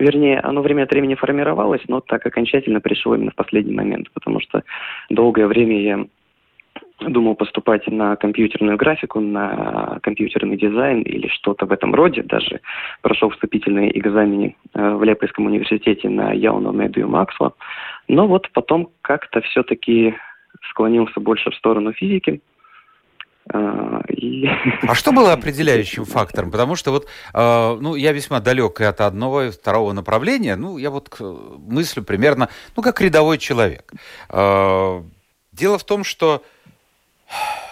Вернее, 0.00 0.40
оно 0.40 0.62
время 0.62 0.84
от 0.84 0.90
времени 0.90 1.14
формировалось, 1.14 1.82
но 1.86 2.00
так 2.00 2.24
окончательно 2.26 2.80
пришло 2.80 3.14
именно 3.14 3.30
в 3.30 3.34
последний 3.34 3.74
момент, 3.74 4.10
потому 4.12 4.40
что 4.40 4.62
долгое 5.10 5.46
время 5.46 5.82
я 5.82 6.06
думал 7.08 7.34
поступать 7.34 7.86
на 7.86 8.16
компьютерную 8.16 8.76
графику, 8.76 9.20
на 9.20 9.98
компьютерный 10.02 10.56
дизайн 10.56 11.02
или 11.02 11.28
что-то 11.28 11.66
в 11.66 11.72
этом 11.72 11.94
роде. 11.94 12.22
Даже 12.22 12.60
прошел 13.02 13.30
вступительные 13.30 13.96
экзамены 13.98 14.56
э, 14.74 14.94
в 14.94 15.02
Лепойском 15.02 15.46
университете 15.46 16.08
на 16.08 16.32
Яуну 16.32 16.72
Медию 16.72 17.08
Максла. 17.08 17.52
Но 18.08 18.26
вот 18.26 18.50
потом 18.52 18.90
как-то 19.02 19.40
все-таки 19.40 20.14
склонился 20.70 21.20
больше 21.20 21.50
в 21.50 21.54
сторону 21.54 21.92
физики. 21.92 22.40
Э. 23.52 24.00
А 24.88 24.94
что 24.94 25.12
было 25.12 25.32
определяющим 25.32 26.04
фактором? 26.04 26.50
Потому 26.50 26.76
что 26.76 26.90
вот, 26.90 27.06
э, 27.34 27.78
ну, 27.80 27.94
я 27.94 28.12
весьма 28.12 28.40
далек 28.40 28.80
и 28.80 28.84
от 28.84 29.00
одного 29.00 29.44
и 29.44 29.50
второго 29.50 29.92
направления. 29.92 30.56
Ну, 30.56 30.78
я 30.78 30.90
вот 30.90 31.08
мыслю 31.20 32.02
примерно, 32.02 32.48
ну, 32.76 32.82
как 32.82 33.00
рядовой 33.00 33.38
человек. 33.38 33.92
Дело 34.28 35.78
в 35.78 35.84
том, 35.84 36.04
что 36.04 36.42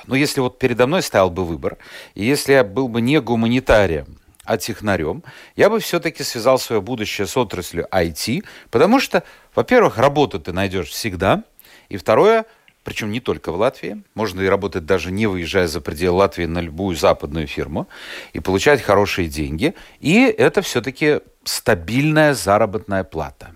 но 0.07 0.17
если 0.17 0.41
вот 0.41 0.59
передо 0.59 0.87
мной 0.87 1.03
стоял 1.03 1.31
бы 1.31 1.45
выбор, 1.45 1.79
и 2.15 2.25
если 2.25 2.53
я 2.53 2.65
был 2.65 2.89
бы 2.89 3.01
не 3.01 3.21
гуманитарием, 3.21 4.19
а 4.45 4.57
технарем, 4.57 5.23
я 5.57 5.69
бы 5.69 5.79
все-таки 5.79 6.23
связал 6.25 6.59
свое 6.59 6.81
будущее 6.81 7.27
с 7.27 7.37
отраслью 7.37 7.87
IT, 7.93 8.45
потому 8.71 8.99
что, 8.99 9.23
во-первых, 9.55 9.99
работу 9.99 10.41
ты 10.41 10.53
найдешь 10.53 10.89
всегда, 10.89 11.45
и 11.91 11.99
второе, 11.99 12.47
причем 12.83 13.13
не 13.13 13.21
только 13.21 13.53
в 13.53 13.57
Латвии, 13.57 14.03
можно 14.15 14.41
и 14.41 14.47
работать 14.47 14.87
даже 14.87 15.13
не 15.13 15.27
выезжая 15.27 15.67
за 15.67 15.83
пределы 15.83 16.17
Латвии 16.17 16.47
на 16.47 16.61
любую 16.61 16.97
западную 16.97 17.47
фирму, 17.47 17.89
и 18.33 18.41
получать 18.41 18.81
хорошие 18.81 19.29
деньги, 19.29 19.75
и 20.01 20.25
это 20.25 20.63
все-таки 20.63 21.21
стабильная 21.45 22.33
заработная 22.33 23.05
плата. 23.05 23.51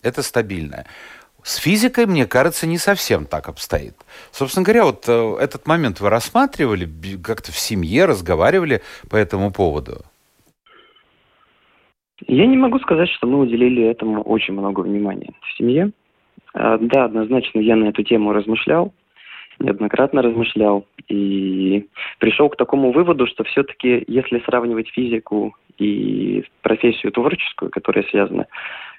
Это 0.00 0.22
стабильная. 0.22 0.86
С 1.48 1.56
физикой, 1.56 2.04
мне 2.04 2.26
кажется, 2.26 2.66
не 2.66 2.76
совсем 2.76 3.24
так 3.24 3.48
обстоит. 3.48 3.94
Собственно 4.32 4.64
говоря, 4.66 4.84
вот 4.84 5.08
э, 5.08 5.36
этот 5.40 5.66
момент 5.66 5.98
вы 5.98 6.10
рассматривали, 6.10 6.86
как-то 7.24 7.52
в 7.52 7.58
семье 7.58 8.04
разговаривали 8.04 8.82
по 9.10 9.16
этому 9.16 9.50
поводу? 9.50 10.02
Я 12.26 12.44
не 12.44 12.58
могу 12.58 12.78
сказать, 12.80 13.08
что 13.08 13.26
мы 13.26 13.38
уделили 13.38 13.82
этому 13.82 14.20
очень 14.20 14.52
много 14.52 14.80
внимания 14.80 15.32
в 15.40 15.56
семье. 15.56 15.92
А, 16.52 16.76
да, 16.76 17.04
однозначно 17.04 17.60
я 17.60 17.76
на 17.76 17.86
эту 17.86 18.02
тему 18.02 18.34
размышлял, 18.34 18.92
неоднократно 19.58 20.20
размышлял 20.20 20.84
и 21.08 21.86
пришел 22.18 22.50
к 22.50 22.56
такому 22.56 22.92
выводу, 22.92 23.26
что 23.26 23.44
все-таки, 23.44 24.04
если 24.06 24.40
сравнивать 24.40 24.90
физику 24.90 25.56
и 25.78 26.44
профессию 26.60 27.10
творческую, 27.10 27.70
которая 27.70 28.04
связана 28.10 28.48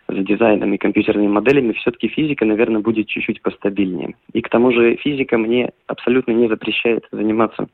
с 0.10 0.26
дизайном 0.26 0.74
и 0.74 0.78
компьютерными 0.78 1.28
моделями, 1.28 1.74
все-таки 1.74 2.08
физика, 2.08 2.46
наверное, 2.46 2.82
будет 2.82 3.08
чуть-чуть 3.08 3.42
постабильнее. 3.42 4.16
И 4.34 4.42
к 4.42 4.50
тому 4.50 4.72
же 4.72 4.96
физика 4.98 5.38
мне 5.38 5.72
абсолютно 5.88 6.32
не 6.32 6.48
запрещает 6.48 7.06
заниматься 7.12 7.68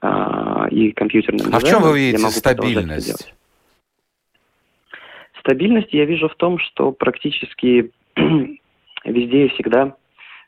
а, 0.00 0.68
и 0.70 0.92
компьютерным 0.92 1.38
дизайном. 1.38 1.56
А 1.56 1.60
в 1.60 1.68
чем 1.68 1.82
вы 1.82 1.98
видите 1.98 2.28
стабильность? 2.30 3.34
Стабильность 5.40 5.92
я 5.92 6.04
вижу 6.04 6.28
в 6.28 6.34
том, 6.34 6.58
что 6.58 6.92
практически 6.92 7.90
везде 9.04 9.46
и 9.46 9.48
всегда, 9.50 9.94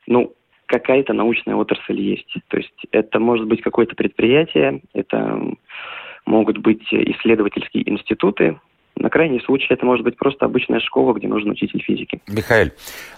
ну, 0.07 0.35
какая-то 0.67 1.13
научная 1.13 1.55
отрасль 1.55 2.01
есть. 2.01 2.35
То 2.49 2.59
есть 2.59 2.87
это 2.91 3.19
может 3.19 3.47
быть 3.47 3.63
какое-то 3.63 3.95
предприятие, 3.95 4.83
это 4.93 5.41
могут 6.27 6.59
быть 6.59 6.83
исследовательские 6.91 7.89
институты, 7.89 8.61
на 8.99 9.11
крайний 9.11 9.41
случай 9.45 9.73
это 9.73 9.85
может 9.85 10.05
быть 10.05 10.17
просто 10.17 10.47
обычная 10.47 10.81
школа, 10.81 11.15
где 11.15 11.29
нужен 11.29 11.51
учитель 11.51 11.83
физики. 11.83 12.21
Михаил, 12.29 12.71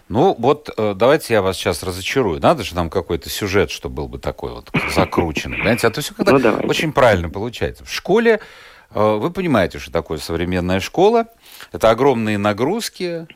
ну 0.08 0.34
вот 0.38 0.70
э, 0.76 0.94
давайте 0.96 1.34
я 1.34 1.42
вас 1.42 1.56
сейчас 1.56 1.82
разочарую. 1.82 2.40
Надо 2.40 2.62
же 2.62 2.74
нам 2.74 2.90
какой-то 2.90 3.28
сюжет, 3.28 3.70
чтобы 3.70 3.96
был 3.96 4.08
бы 4.08 4.18
такой 4.18 4.52
вот 4.52 4.70
закрученный. 4.94 5.60
Знаете, 5.62 5.86
а 5.86 5.90
то 5.90 6.00
все 6.00 6.14
когда 6.14 6.52
ну, 6.52 6.68
очень 6.68 6.92
правильно 6.92 7.30
получается. 7.30 7.84
В 7.84 7.92
школе 7.92 8.40
э, 8.94 9.16
вы 9.16 9.30
понимаете, 9.30 9.78
что 9.78 9.90
такое 9.90 10.18
современная 10.18 10.80
школа. 10.80 11.26
Это 11.72 11.90
огромные 11.90 12.38
нагрузки, 12.38 13.26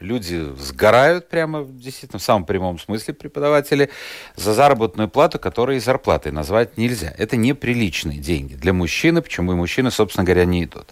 люди 0.00 0.52
сгорают 0.58 1.28
прямо, 1.28 1.64
действительно, 1.64 2.18
в 2.18 2.22
самом 2.22 2.44
прямом 2.44 2.78
смысле 2.78 3.14
преподаватели, 3.14 3.90
за 4.34 4.54
заработную 4.54 5.08
плату, 5.08 5.38
которую 5.38 5.76
и 5.76 5.80
зарплатой 5.80 6.32
назвать 6.32 6.76
нельзя. 6.76 7.14
Это 7.16 7.36
неприличные 7.36 8.18
деньги 8.18 8.54
для 8.54 8.72
мужчины, 8.72 9.22
почему 9.22 9.52
и 9.52 9.56
мужчины, 9.56 9.90
собственно 9.90 10.24
говоря, 10.24 10.44
не 10.44 10.64
идут. 10.64 10.88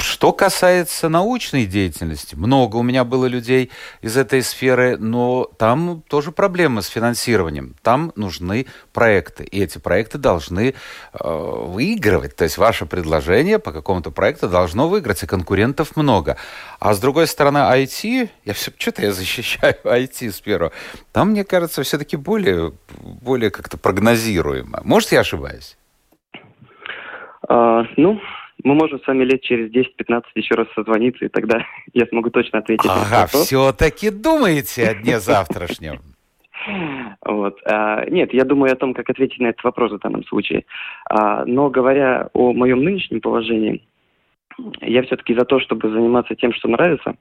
Что 0.00 0.32
касается 0.32 1.08
научной 1.08 1.66
деятельности, 1.66 2.36
много 2.36 2.76
у 2.76 2.82
меня 2.82 3.02
было 3.02 3.26
людей 3.26 3.70
из 4.00 4.16
этой 4.16 4.42
сферы, 4.42 4.96
но 4.96 5.50
там 5.58 6.02
тоже 6.08 6.30
проблемы 6.30 6.82
с 6.82 6.86
финансированием. 6.86 7.74
Там 7.82 8.12
нужны 8.14 8.66
проекты, 8.92 9.42
и 9.42 9.60
эти 9.60 9.78
проекты 9.78 10.18
должны 10.18 10.74
э, 11.12 11.18
выигрывать. 11.20 12.36
То 12.36 12.44
есть 12.44 12.58
ваше 12.58 12.86
предложение 12.86 13.58
по 13.58 13.72
какому-то 13.72 14.12
проекту 14.12 14.48
должно 14.48 14.88
выиграть, 14.88 15.24
и 15.24 15.26
конкурентов 15.26 15.96
много. 15.96 16.36
А 16.78 16.94
с 16.94 17.00
другой 17.00 17.26
стороны, 17.26 17.58
IT, 17.58 18.30
я 18.44 18.54
все, 18.54 18.70
что-то 18.78 19.02
я 19.02 19.12
защищаю 19.12 19.74
IT 19.82 20.30
с 20.30 20.40
первого, 20.40 20.72
там, 21.12 21.30
мне 21.30 21.42
кажется, 21.42 21.82
все-таки 21.82 22.16
более, 22.16 22.72
более 23.00 23.50
как-то 23.50 23.76
прогнозируемо. 23.76 24.80
Может, 24.84 25.10
я 25.10 25.20
ошибаюсь? 25.20 25.76
А, 27.48 27.82
ну, 27.96 28.20
мы 28.64 28.74
можем 28.74 29.00
с 29.00 29.06
вами 29.06 29.24
лет 29.24 29.42
через 29.42 29.70
10-15 29.70 30.22
еще 30.34 30.54
раз 30.54 30.66
созвониться, 30.74 31.24
и 31.24 31.28
тогда 31.28 31.64
я 31.94 32.06
смогу 32.06 32.30
точно 32.30 32.60
ответить 32.60 32.88
ага, 32.88 33.26
все-таки 33.26 34.10
думаете 34.10 34.88
о 34.88 34.94
дне 34.94 35.20
завтрашнем? 35.20 36.00
Вот. 37.24 37.60
А, 37.64 38.04
нет, 38.10 38.34
я 38.34 38.44
думаю 38.44 38.72
о 38.72 38.76
том, 38.76 38.92
как 38.92 39.08
ответить 39.08 39.38
на 39.38 39.46
этот 39.46 39.62
вопрос 39.64 39.92
в 39.92 40.00
данном 40.00 40.24
случае. 40.24 40.64
А, 41.08 41.44
но 41.46 41.70
говоря 41.70 42.28
о 42.34 42.52
моем 42.52 42.82
нынешнем 42.82 43.20
положении, 43.20 43.82
я 44.80 45.02
все-таки 45.04 45.34
за 45.34 45.44
то, 45.44 45.60
чтобы 45.60 45.88
заниматься 45.88 46.34
тем, 46.34 46.52
что 46.52 46.68
нравится. 46.68 47.14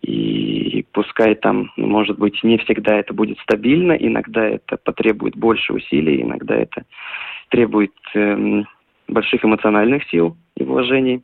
И 0.00 0.86
пускай 0.92 1.34
там, 1.34 1.72
может 1.76 2.18
быть, 2.18 2.42
не 2.42 2.58
всегда 2.58 2.96
это 2.96 3.12
будет 3.12 3.38
стабильно, 3.40 3.92
иногда 3.92 4.46
это 4.46 4.76
потребует 4.76 5.36
больше 5.36 5.72
усилий, 5.72 6.22
иногда 6.22 6.54
это 6.56 6.84
требует 7.48 7.92
эм, 8.14 8.66
больших 9.08 9.44
эмоциональных 9.44 10.08
сил 10.10 10.36
и 10.56 10.64
вложений, 10.64 11.22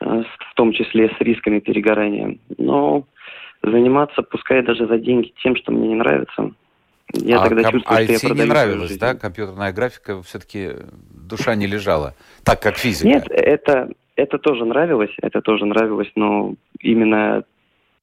э, 0.00 0.22
в 0.50 0.54
том 0.54 0.72
числе 0.72 1.08
с 1.08 1.20
рисками 1.20 1.60
перегорания. 1.60 2.38
Но 2.58 3.04
заниматься, 3.62 4.22
пускай 4.22 4.62
даже 4.62 4.86
за 4.86 4.98
деньги, 4.98 5.32
тем, 5.42 5.56
что 5.56 5.72
мне 5.72 5.88
не 5.88 5.94
нравится, 5.94 6.52
я 7.12 7.40
а 7.40 7.48
тогда 7.48 7.70
чувствую, 7.70 8.00
IT 8.00 8.18
что 8.18 8.28
я 8.28 8.34
не 8.34 8.44
нравилось, 8.44 8.96
да? 8.96 9.14
Компьютерная 9.14 9.72
графика 9.72 10.22
все-таки 10.22 10.70
душа 11.10 11.54
не 11.54 11.66
лежала, 11.66 12.14
так 12.44 12.62
как 12.62 12.76
физика. 12.76 13.08
Нет, 13.08 13.26
это, 13.28 13.90
это 14.16 14.38
тоже 14.38 14.64
нравилось, 14.64 15.14
это 15.20 15.42
тоже 15.42 15.66
нравилось, 15.66 16.10
но 16.14 16.54
именно 16.80 17.44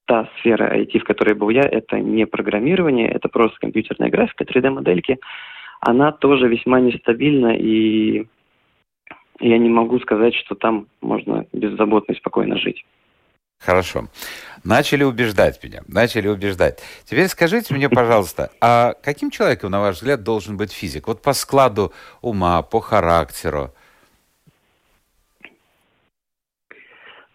та 0.04 0.28
сфера 0.38 0.76
IT, 0.76 0.98
в 1.00 1.04
которой 1.04 1.34
был 1.34 1.50
я, 1.50 1.62
это 1.62 1.98
не 1.98 2.26
программирование, 2.26 3.08
это 3.08 3.28
просто 3.28 3.58
компьютерная 3.60 4.10
графика, 4.10 4.44
3D-модельки. 4.44 5.18
Она 5.80 6.12
тоже 6.12 6.48
весьма 6.48 6.80
нестабильна 6.80 7.56
и 7.56 8.26
я 9.40 9.58
не 9.58 9.68
могу 9.68 9.98
сказать, 10.00 10.34
что 10.34 10.54
там 10.54 10.86
можно 11.00 11.46
беззаботно 11.52 12.12
и 12.12 12.16
спокойно 12.16 12.56
жить. 12.58 12.84
Хорошо. 13.58 14.08
Начали 14.64 15.04
убеждать 15.04 15.62
меня, 15.62 15.82
начали 15.86 16.28
убеждать. 16.28 16.80
Теперь 17.04 17.28
скажите 17.28 17.74
мне, 17.74 17.90
пожалуйста, 17.90 18.50
а 18.60 18.94
каким 19.02 19.30
человеком, 19.30 19.70
на 19.70 19.80
ваш 19.80 19.96
взгляд, 19.96 20.22
должен 20.22 20.56
быть 20.56 20.72
физик? 20.72 21.08
Вот 21.08 21.22
по 21.22 21.34
складу 21.34 21.92
ума, 22.22 22.62
по 22.62 22.80
характеру. 22.80 23.70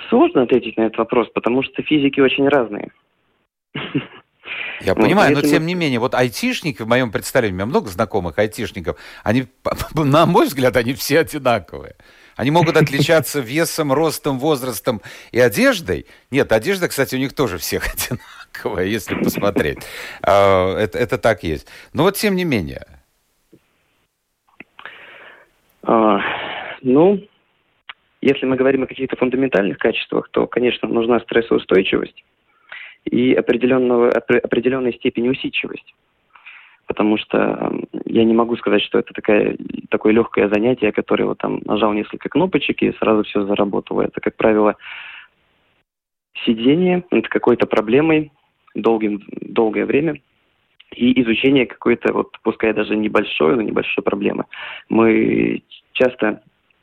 Сложно 0.10 0.44
ответить 0.44 0.78
на 0.78 0.84
этот 0.84 0.98
вопрос, 0.98 1.30
потому 1.30 1.64
что 1.64 1.82
физики 1.84 2.20
очень 2.20 2.48
разные. 2.48 2.92
Я 4.82 4.94
вот, 4.94 5.04
понимаю, 5.04 5.34
но 5.34 5.42
тем 5.42 5.66
не 5.66 5.74
менее, 5.74 6.00
вот 6.00 6.14
айтишники, 6.14 6.82
в 6.82 6.88
моем 6.88 7.12
представлении, 7.12 7.54
у 7.54 7.56
меня 7.56 7.66
много 7.66 7.90
знакомых 7.90 8.38
айтишников, 8.38 8.98
они, 9.24 9.46
на 9.94 10.26
мой 10.26 10.48
взгляд, 10.48 10.76
они 10.78 10.94
все 10.94 11.20
одинаковые. 11.20 11.96
Они 12.36 12.52
могут 12.52 12.76
отличаться 12.76 13.40
весом, 13.42 13.94
ростом, 13.94 14.40
возрастом 14.40 15.02
и 15.32 15.40
одеждой. 15.40 16.06
Нет, 16.32 16.52
одежда, 16.52 16.88
кстати, 16.88 17.16
у 17.16 17.20
них 17.20 17.34
тоже 17.34 17.58
всех 17.58 17.88
одинаковая, 17.94 18.86
если 18.86 19.16
посмотреть. 19.16 19.80
А, 20.22 20.78
это, 20.78 20.98
это 20.98 21.18
так 21.18 21.44
есть. 21.44 21.68
Но 21.94 22.04
вот 22.04 22.16
тем 22.16 22.36
не 22.36 22.44
менее. 22.44 22.86
А, 25.84 26.20
ну, 26.82 27.22
если 28.22 28.46
мы 28.46 28.58
говорим 28.58 28.84
о 28.84 28.88
каких-то 28.88 29.16
фундаментальных 29.16 29.78
качествах, 29.78 30.30
то, 30.32 30.48
конечно, 30.48 30.88
нужна 30.88 31.20
стрессоустойчивость 31.22 32.24
и 33.06 33.34
определенного, 33.34 34.10
определенной 34.10 34.94
степени 34.94 35.30
усидчивость. 35.30 35.94
Потому 36.88 37.18
что 37.18 37.82
я 38.06 38.24
не 38.24 38.34
могу 38.34 38.56
сказать, 38.58 38.82
что 38.84 39.00
это 39.00 39.14
такая, 39.14 39.58
такое 39.90 40.14
легкое 40.14 40.50
занятие, 40.50 40.92
которое 40.92 41.26
вот 41.26 41.40
там 41.40 41.62
нажал 41.66 41.94
несколько 41.94 42.30
кнопочек 42.30 42.84
и 42.84 42.94
сразу 42.94 43.24
все 43.24 43.46
заработало. 43.46 44.04
Это, 44.04 44.22
как 44.22 44.36
правило, 44.36 44.76
сидение 46.46 47.04
над 47.10 47.28
какой-то 47.28 47.66
проблемой 47.66 48.32
долгим, 48.76 49.24
долгое 49.42 49.86
время. 49.86 50.20
и 50.96 51.22
изучение 51.22 51.66
какой-то, 51.66 52.14
вот 52.14 52.38
пускай 52.44 52.74
даже 52.74 52.96
небольшой, 52.96 53.56
но 53.56 53.62
небольшой 53.62 54.04
проблемы. 54.04 54.46
Мы 54.90 55.64
часто 55.94 56.42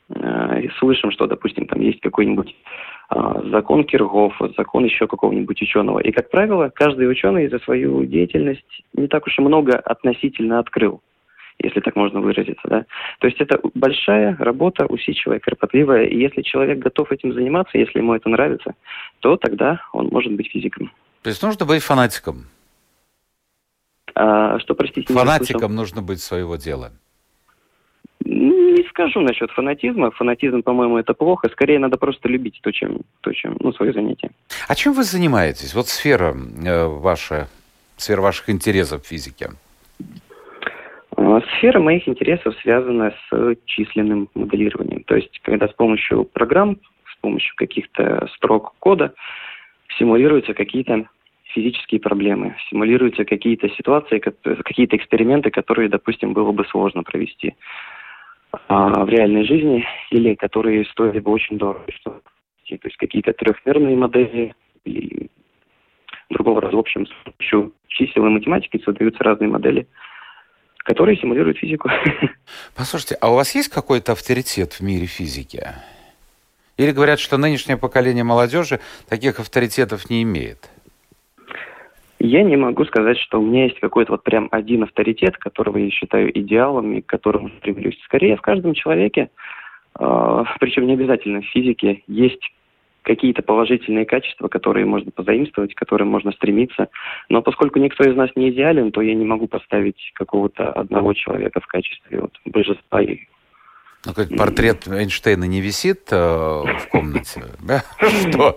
э, 0.09 0.69
слышим, 0.79 1.11
что, 1.11 1.27
допустим, 1.27 1.65
там 1.67 1.81
есть 1.81 2.01
какой-нибудь 2.01 2.55
э, 3.09 3.41
закон 3.51 3.83
Киргофа, 3.83 4.51
закон 4.57 4.85
еще 4.85 5.07
какого-нибудь 5.07 5.61
ученого. 5.61 5.99
И, 5.99 6.11
как 6.11 6.29
правило, 6.29 6.71
каждый 6.73 7.09
ученый 7.09 7.49
за 7.49 7.59
свою 7.59 8.05
деятельность 8.05 8.83
не 8.93 9.07
так 9.07 9.27
уж 9.27 9.37
и 9.37 9.41
много 9.41 9.77
относительно 9.77 10.59
открыл 10.59 11.01
если 11.59 11.79
так 11.81 11.95
можно 11.95 12.19
выразиться. 12.19 12.67
Да? 12.67 12.85
То 13.19 13.27
есть 13.27 13.39
это 13.39 13.59
большая 13.75 14.35
работа, 14.37 14.85
усидчивая, 14.85 15.39
кропотливая, 15.39 16.05
и 16.05 16.17
если 16.17 16.41
человек 16.41 16.79
готов 16.79 17.11
этим 17.11 17.31
заниматься, 17.33 17.77
если 17.77 17.99
ему 17.99 18.15
это 18.15 18.27
нравится, 18.27 18.73
то 19.19 19.37
тогда 19.37 19.81
он 19.93 20.07
может 20.07 20.33
быть 20.33 20.49
физиком. 20.51 20.91
То 21.21 21.29
есть 21.29 21.41
нужно 21.41 21.65
быть 21.65 21.83
фанатиком? 21.83 22.45
А, 24.15 24.59
что, 24.59 24.75
простите, 24.75 25.11
Фанатиком 25.13 25.73
нужно 25.73 26.01
быть 26.01 26.21
своего 26.21 26.55
дела. 26.55 26.91
Не 28.25 28.83
скажу 28.89 29.21
насчет 29.21 29.51
фанатизма. 29.51 30.11
Фанатизм, 30.11 30.61
по-моему, 30.61 30.97
это 30.97 31.13
плохо. 31.13 31.49
Скорее, 31.49 31.79
надо 31.79 31.97
просто 31.97 32.29
любить 32.29 32.59
то, 32.61 32.71
чем, 32.71 33.01
то, 33.21 33.33
чем 33.33 33.57
ну, 33.59 33.73
свое 33.73 33.91
занятие. 33.91 34.31
А 34.67 34.75
чем 34.75 34.93
вы 34.93 35.03
занимаетесь? 35.03 35.73
Вот 35.73 35.87
сфера 35.87 36.33
э, 36.65 36.85
ваша, 36.85 37.47
сфера 37.97 38.21
ваших 38.21 38.49
интересов 38.49 39.03
в 39.03 39.07
физике. 39.07 39.49
А, 41.17 41.41
сфера 41.57 41.79
моих 41.79 42.07
интересов 42.07 42.55
связана 42.61 43.13
с 43.29 43.55
численным 43.65 44.29
моделированием. 44.35 45.03
То 45.03 45.15
есть, 45.15 45.39
когда 45.41 45.67
с 45.67 45.73
помощью 45.73 46.23
программ, 46.23 46.77
с 47.11 47.19
помощью 47.19 47.55
каких-то 47.55 48.27
строк 48.35 48.73
кода 48.79 49.13
симулируются 49.97 50.53
какие-то 50.53 51.07
физические 51.53 51.99
проблемы, 51.99 52.55
симулируются 52.69 53.25
какие-то 53.25 53.69
ситуации, 53.69 54.19
какие-то 54.19 54.95
эксперименты, 54.95 55.51
которые, 55.51 55.89
допустим, 55.89 56.33
было 56.33 56.51
бы 56.51 56.65
сложно 56.65 57.03
провести 57.03 57.55
а, 58.67 59.03
в 59.03 59.09
реальной 59.09 59.45
жизни 59.45 59.85
или 60.11 60.35
которые 60.35 60.85
стоили 60.85 61.19
бы 61.19 61.31
очень 61.31 61.57
дорого. 61.57 61.85
То 62.03 62.21
есть 62.67 62.97
какие-то 62.97 63.33
трехмерные 63.33 63.95
модели 63.95 64.53
или 64.83 65.29
другого 66.29 66.61
рода. 66.61 66.75
В 66.75 66.79
общем, 66.79 67.05
с 67.05 67.11
помощью 67.23 67.73
чисел 67.87 68.25
и 68.25 68.29
математики 68.29 68.81
создаются 68.83 69.23
разные 69.23 69.49
модели, 69.49 69.87
которые 70.79 71.17
симулируют 71.17 71.57
физику. 71.57 71.89
Послушайте, 72.75 73.17
а 73.21 73.31
у 73.31 73.35
вас 73.35 73.53
есть 73.55 73.69
какой-то 73.69 74.13
авторитет 74.13 74.73
в 74.73 74.81
мире 74.81 75.05
физики? 75.05 75.63
Или 76.77 76.91
говорят, 76.91 77.19
что 77.19 77.37
нынешнее 77.37 77.77
поколение 77.77 78.23
молодежи 78.23 78.79
таких 79.07 79.39
авторитетов 79.39 80.09
не 80.09 80.23
имеет? 80.23 80.69
Я 82.25 82.41
не 82.41 82.55
могу 82.55 82.85
сказать, 82.85 83.17
что 83.17 83.37
у 83.37 83.45
меня 83.45 83.65
есть 83.65 83.81
какой-то 83.81 84.13
вот 84.13 84.23
прям 84.23 84.47
один 84.49 84.83
авторитет, 84.83 85.35
которого 85.35 85.75
я 85.75 85.89
считаю 85.89 86.31
идеалом 86.39 86.93
и 86.93 87.01
к 87.01 87.05
которому 87.05 87.49
стремлюсь. 87.59 87.99
Скорее, 88.05 88.37
в 88.37 88.41
каждом 88.41 88.73
человеке, 88.75 89.29
э, 89.99 90.43
причем 90.61 90.87
не 90.87 90.93
обязательно 90.93 91.41
в 91.41 91.47
физике, 91.47 92.01
есть 92.07 92.39
какие-то 93.01 93.41
положительные 93.41 94.05
качества, 94.05 94.47
которые 94.47 94.85
можно 94.85 95.11
позаимствовать, 95.11 95.75
к 95.75 95.77
которым 95.77 96.07
можно 96.07 96.31
стремиться. 96.31 96.87
Но 97.27 97.41
поскольку 97.41 97.79
никто 97.79 98.05
из 98.05 98.15
нас 98.15 98.29
не 98.37 98.51
идеален, 98.51 98.93
то 98.93 99.01
я 99.01 99.15
не 99.15 99.25
могу 99.25 99.47
поставить 99.47 99.99
какого-то 100.13 100.71
одного 100.71 101.13
человека 101.13 101.59
в 101.59 101.67
качестве 101.67 102.21
вот, 102.21 102.31
божества. 102.45 103.01
И... 103.01 103.19
Ну, 104.05 104.13
как 104.13 104.29
портрет 104.29 104.87
Эйнштейна 104.87 105.43
не 105.43 105.59
висит 105.59 106.07
э, 106.09 106.15
в 106.15 106.87
комнате? 106.89 107.43
Что? 108.29 108.55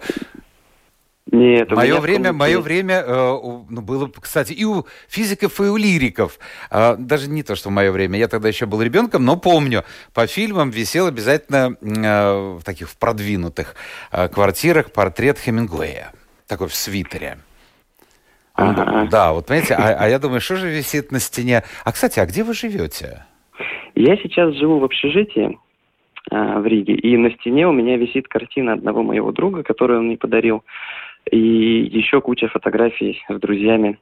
Нет, 1.33 1.73
мое 1.73 1.99
время, 1.99 2.33
мое 2.33 2.61
время 2.61 3.03
э, 3.05 3.39
ну, 3.69 3.81
было, 3.83 4.09
кстати, 4.21 4.53
и 4.53 4.65
у 4.65 4.87
физиков, 5.09 5.61
и 5.61 5.65
у 5.65 5.77
лириков. 5.77 6.39
Э, 6.71 6.95
даже 6.97 7.29
не 7.29 7.43
то, 7.43 7.57
что 7.57 7.69
в 7.69 7.73
мое 7.73 7.91
время. 7.91 8.17
Я 8.17 8.29
тогда 8.29 8.47
еще 8.47 8.67
был 8.67 8.81
ребенком, 8.81 9.25
но 9.25 9.37
помню, 9.37 9.83
по 10.15 10.29
фильмам 10.29 10.71
висел 10.71 11.09
обязательно 11.09 11.77
э, 11.81 12.59
в 12.61 12.63
таких 12.63 12.91
продвинутых 12.97 13.75
э, 14.13 14.29
квартирах 14.29 14.93
портрет 14.93 15.39
Хемингуэя. 15.39 16.13
Такой 16.47 16.69
в 16.69 16.75
свитере. 16.75 17.39
Ага. 18.55 19.09
Да, 19.11 19.33
вот 19.33 19.47
понимаете, 19.47 19.75
а, 19.75 19.97
а 19.99 20.09
я 20.09 20.19
думаю, 20.19 20.41
что 20.41 20.57
же 20.57 20.69
висит 20.69 21.13
на 21.13 21.19
стене? 21.19 21.63
А, 21.85 21.93
кстати, 21.93 22.21
а 22.21 22.27
где 22.27 22.43
вы 22.43 22.55
живете? 22.55 23.25
Я 23.95 24.17
сейчас 24.17 24.55
живу 24.55 24.79
в 24.79 24.85
общежитии 24.85 25.59
э, 26.31 26.59
в 26.59 26.67
Риге, 26.67 26.95
и 26.95 27.17
на 27.17 27.31
стене 27.33 27.67
у 27.67 27.73
меня 27.73 27.97
висит 27.97 28.29
картина 28.29 28.75
одного 28.75 29.03
моего 29.03 29.33
друга, 29.33 29.63
которую 29.63 30.01
он 30.01 30.07
мне 30.07 30.17
подарил 30.17 30.63
и 31.31 31.39
еще 31.39 32.21
куча 32.21 32.49
фотографий 32.49 33.23
с 33.29 33.41
друзьями 33.41 33.99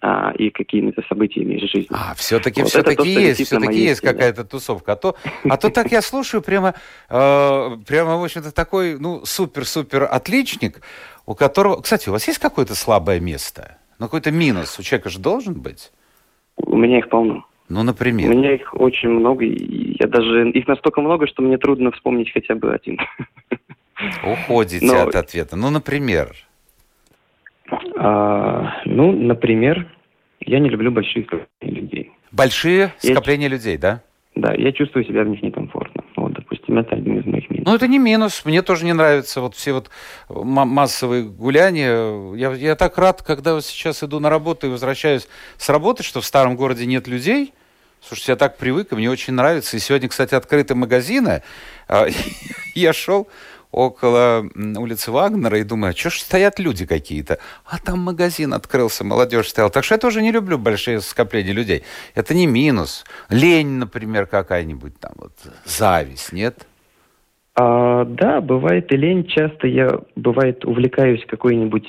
а, 0.00 0.32
и 0.32 0.50
какими-то 0.50 1.02
событиями 1.08 1.54
из 1.54 1.70
жизни. 1.70 1.88
А, 1.90 2.14
все-таки, 2.14 2.62
вот 2.62 2.70
все-таки 2.70 3.08
есть, 3.08 3.46
все-таки 3.46 3.78
есть 3.78 4.00
какая-то 4.00 4.44
тусовка. 4.44 4.92
А 4.92 4.96
то, 4.96 5.16
а 5.48 5.56
то 5.56 5.70
так 5.70 5.92
я 5.92 6.02
слушаю 6.02 6.42
прямо, 6.42 6.74
э, 7.08 7.70
прямо, 7.86 8.18
в 8.18 8.24
общем-то, 8.24 8.54
такой, 8.54 8.98
ну, 8.98 9.24
супер-супер 9.24 10.04
отличник, 10.04 10.80
у 11.26 11.34
которого... 11.34 11.80
Кстати, 11.80 12.08
у 12.08 12.12
вас 12.12 12.26
есть 12.26 12.38
какое-то 12.38 12.74
слабое 12.74 13.20
место? 13.20 13.78
Ну, 13.98 14.06
какой-то 14.06 14.30
минус 14.30 14.78
у 14.78 14.82
человека 14.82 15.08
же 15.08 15.18
должен 15.18 15.60
быть? 15.60 15.90
У 16.56 16.76
меня 16.76 16.98
их 16.98 17.08
полно. 17.08 17.46
Ну, 17.68 17.82
например? 17.82 18.30
У 18.30 18.36
меня 18.36 18.54
их 18.54 18.74
очень 18.74 19.08
много, 19.08 19.44
и 19.44 19.96
я 19.98 20.06
даже... 20.06 20.50
Их 20.50 20.68
настолько 20.68 21.00
много, 21.00 21.26
что 21.26 21.42
мне 21.42 21.56
трудно 21.56 21.92
вспомнить 21.92 22.30
хотя 22.30 22.54
бы 22.54 22.74
один. 22.74 22.98
Уходите 24.22 24.84
Но... 24.84 25.08
от 25.08 25.14
ответа. 25.14 25.56
Ну, 25.56 25.70
например? 25.70 26.34
А, 27.96 28.82
ну, 28.84 29.12
например, 29.12 29.86
я 30.40 30.58
не 30.58 30.68
люблю 30.68 30.90
большие 30.90 31.24
скопления 31.24 31.80
людей. 31.80 32.12
Большие 32.32 32.92
скопления 32.98 33.48
я... 33.48 33.54
людей, 33.54 33.76
да? 33.76 34.02
Да, 34.34 34.52
я 34.54 34.72
чувствую 34.72 35.04
себя 35.04 35.22
в 35.22 35.28
них 35.28 35.42
некомфортно. 35.42 36.02
Вот, 36.16 36.32
допустим, 36.32 36.76
это 36.78 36.96
один 36.96 37.20
из 37.20 37.26
моих 37.26 37.48
минусов. 37.50 37.66
Ну, 37.66 37.74
это 37.76 37.86
не 37.86 37.98
минус. 38.00 38.44
Мне 38.44 38.62
тоже 38.62 38.84
не 38.84 38.92
нравятся 38.92 39.40
вот 39.40 39.54
все 39.54 39.72
вот 39.72 39.90
массовые 40.28 41.24
гуляния. 41.24 42.34
Я, 42.34 42.52
я 42.52 42.74
так 42.74 42.98
рад, 42.98 43.22
когда 43.22 43.54
вот 43.54 43.64
сейчас 43.64 44.02
иду 44.02 44.18
на 44.18 44.30
работу 44.30 44.66
и 44.66 44.70
возвращаюсь 44.70 45.28
с 45.56 45.68
работы, 45.68 46.02
что 46.02 46.20
в 46.20 46.24
старом 46.24 46.56
городе 46.56 46.84
нет 46.84 47.06
людей. 47.06 47.52
Слушайте, 48.00 48.32
я 48.32 48.36
так 48.36 48.58
привык, 48.58 48.92
и 48.92 48.96
мне 48.96 49.08
очень 49.08 49.34
нравится. 49.34 49.76
И 49.76 49.80
сегодня, 49.80 50.08
кстати, 50.08 50.34
открыты 50.34 50.74
магазины. 50.74 51.42
А, 51.88 52.06
я 52.74 52.92
шел, 52.92 53.28
около 53.74 54.48
улицы 54.54 55.10
Вагнера 55.10 55.58
и 55.58 55.64
думаю, 55.64 55.90
а 55.90 55.96
что 55.96 56.10
ж 56.10 56.20
стоят 56.20 56.58
люди 56.58 56.86
какие-то? 56.86 57.38
А 57.64 57.78
там 57.78 57.98
магазин 57.98 58.54
открылся, 58.54 59.04
молодежь 59.04 59.48
стояла. 59.48 59.70
Так 59.70 59.84
что 59.84 59.94
я 59.94 59.98
тоже 59.98 60.22
не 60.22 60.32
люблю 60.32 60.58
большие 60.58 61.00
скопления 61.00 61.52
людей. 61.52 61.82
Это 62.14 62.34
не 62.34 62.46
минус. 62.46 63.04
Лень, 63.28 63.78
например, 63.78 64.26
какая-нибудь 64.26 64.98
там 65.00 65.12
вот, 65.16 65.32
зависть, 65.64 66.32
нет? 66.32 66.66
А, 67.56 68.04
да, 68.04 68.40
бывает 68.40 68.92
и 68.92 68.96
лень. 68.96 69.26
Часто 69.26 69.66
я, 69.66 69.98
бывает, 70.16 70.64
увлекаюсь 70.64 71.24
какой-нибудь, 71.26 71.88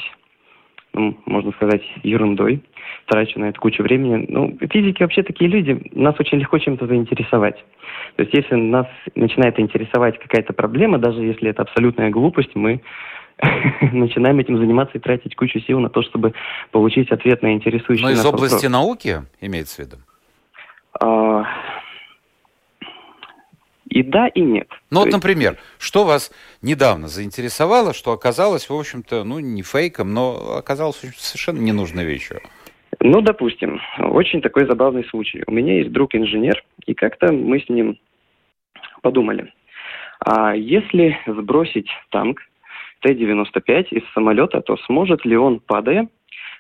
ну, 0.94 1.18
можно 1.26 1.52
сказать, 1.54 1.84
ерундой 2.04 2.64
трачу 3.06 3.40
на 3.40 3.46
это 3.46 3.60
кучу 3.60 3.84
времени. 3.84 4.26
Ну, 4.30 4.58
физики 4.72 5.02
вообще 5.02 5.24
такие 5.24 5.50
люди, 5.50 5.90
нас 5.94 6.16
очень 6.20 6.40
легко 6.40 6.58
чем-то 6.58 6.88
заинтересовать. 6.88 7.64
То 8.16 8.24
есть 8.24 8.34
если 8.34 8.56
нас 8.56 8.88
начинает 9.16 9.60
интересовать 9.60 10.20
какая-то 10.20 10.54
проблема, 10.54 10.98
даже 10.98 11.22
если 11.22 11.50
это 11.50 11.64
абсолютная 11.64 12.10
глупость, 12.10 12.56
мы 12.56 12.82
начинаем 13.92 14.40
этим 14.40 14.58
заниматься 14.58 14.98
и 14.98 15.02
тратить 15.02 15.36
кучу 15.36 15.60
сил 15.60 15.80
на 15.80 15.90
то, 15.90 16.02
чтобы 16.02 16.34
получить 16.72 17.12
ответ 17.12 17.42
на 17.42 17.54
интересующий 17.54 18.04
Но 18.04 18.12
из 18.12 18.26
области 18.26 18.66
вопрос. 18.66 18.72
науки 18.72 19.22
имеется 19.42 19.84
в 19.84 19.86
виду? 19.86 19.98
А... 21.02 21.44
И 23.88 24.04
да, 24.04 24.28
и 24.28 24.42
нет. 24.42 24.68
Ну 24.90 25.00
вот, 25.00 25.06
есть... 25.06 25.18
например, 25.18 25.58
что 25.78 26.06
вас 26.06 26.32
недавно 26.62 27.08
заинтересовало, 27.08 27.94
что 27.94 28.12
оказалось, 28.12 28.70
в 28.70 28.74
общем-то, 28.74 29.24
ну, 29.24 29.40
не 29.40 29.62
фейком, 29.62 30.14
но 30.14 30.58
оказалось 30.58 30.98
совершенно 31.18 31.60
ненужной 31.60 32.04
вещью? 32.04 32.42
Ну, 33.08 33.22
допустим, 33.22 33.80
очень 34.00 34.42
такой 34.42 34.66
забавный 34.66 35.04
случай. 35.06 35.44
У 35.46 35.52
меня 35.52 35.78
есть 35.78 35.92
друг-инженер, 35.92 36.64
и 36.88 36.96
как-то 36.96 37.32
мы 37.32 37.60
с 37.60 37.70
ним 37.70 38.00
подумали, 39.04 39.54
а 40.20 40.56
если 40.56 41.16
сбросить 41.28 41.88
танк 42.10 42.42
Т-95 43.02 43.90
из 43.92 44.02
самолета, 44.16 44.60
то 44.62 44.76
сможет 44.88 45.24
ли 45.24 45.38
он, 45.38 45.60
падая, 45.60 46.08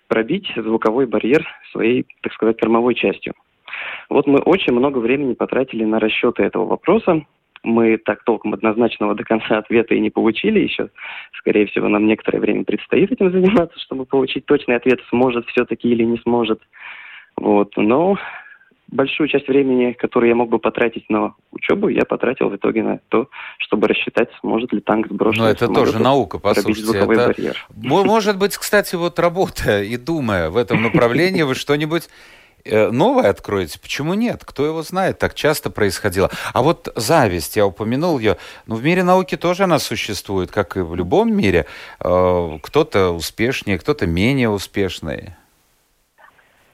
пробить 0.07 0.47
звуковой 0.55 1.07
барьер 1.07 1.43
своей, 1.71 2.05
так 2.21 2.31
сказать, 2.33 2.59
кормовой 2.59 2.93
частью? 2.93 3.33
Вот 4.09 4.27
мы 4.27 4.37
очень 4.37 4.73
много 4.73 4.99
времени 4.99 5.33
потратили 5.33 5.83
на 5.83 5.99
расчеты 5.99 6.43
этого 6.43 6.67
вопроса, 6.67 7.25
мы 7.65 7.97
так 7.97 8.23
толком 8.23 8.53
однозначного 8.53 9.15
до 9.15 9.23
конца 9.23 9.57
ответа 9.57 9.95
и 9.95 9.99
не 9.99 10.09
получили 10.09 10.59
еще. 10.59 10.89
Скорее 11.39 11.65
всего, 11.67 11.87
нам 11.87 12.07
некоторое 12.07 12.39
время 12.39 12.63
предстоит 12.63 13.11
этим 13.11 13.31
заниматься, 13.31 13.79
чтобы 13.79 14.05
получить 14.05 14.45
точный 14.45 14.75
ответ, 14.75 14.99
сможет 15.09 15.45
все-таки 15.47 15.89
или 15.89 16.03
не 16.03 16.17
сможет. 16.19 16.61
Вот. 17.37 17.73
Но 17.75 18.17
большую 18.87 19.27
часть 19.27 19.47
времени, 19.47 19.93
которую 19.93 20.29
я 20.29 20.35
мог 20.35 20.49
бы 20.49 20.59
потратить 20.59 21.09
на 21.09 21.33
учебу, 21.51 21.87
я 21.87 22.05
потратил 22.05 22.49
в 22.49 22.55
итоге 22.55 22.83
на 22.83 22.99
то, 23.09 23.29
чтобы 23.57 23.87
рассчитать, 23.87 24.29
сможет 24.39 24.71
ли 24.73 24.79
танк 24.79 25.07
сброшенный 25.07 25.45
Но 25.45 25.51
это 25.51 25.67
тоже 25.67 25.99
наука, 25.99 26.39
послушайте. 26.39 26.97
Это... 26.97 27.07
Барьер. 27.07 27.65
Может 27.75 28.37
быть, 28.37 28.55
кстати, 28.57 28.95
вот 28.95 29.19
работая 29.19 29.83
и 29.83 29.97
думая 29.97 30.49
в 30.49 30.57
этом 30.57 30.83
направлении, 30.83 31.43
вы 31.43 31.55
что-нибудь 31.55 32.09
новое 32.65 33.29
откроете. 33.29 33.79
Почему 33.79 34.13
нет? 34.13 34.43
Кто 34.45 34.65
его 34.65 34.81
знает? 34.81 35.19
Так 35.19 35.33
часто 35.33 35.69
происходило. 35.69 36.29
А 36.53 36.61
вот 36.61 36.91
зависть, 36.95 37.55
я 37.55 37.65
упомянул 37.65 38.19
ее, 38.19 38.37
но 38.65 38.75
в 38.75 38.83
мире 38.83 39.03
науки 39.03 39.37
тоже 39.37 39.63
она 39.63 39.79
существует, 39.79 40.51
как 40.51 40.77
и 40.77 40.81
в 40.81 40.95
любом 40.95 41.35
мире. 41.35 41.65
Э, 41.99 42.57
кто-то 42.61 43.11
успешнее, 43.11 43.77
кто-то 43.77 44.07
менее 44.07 44.49
успешный. 44.49 45.35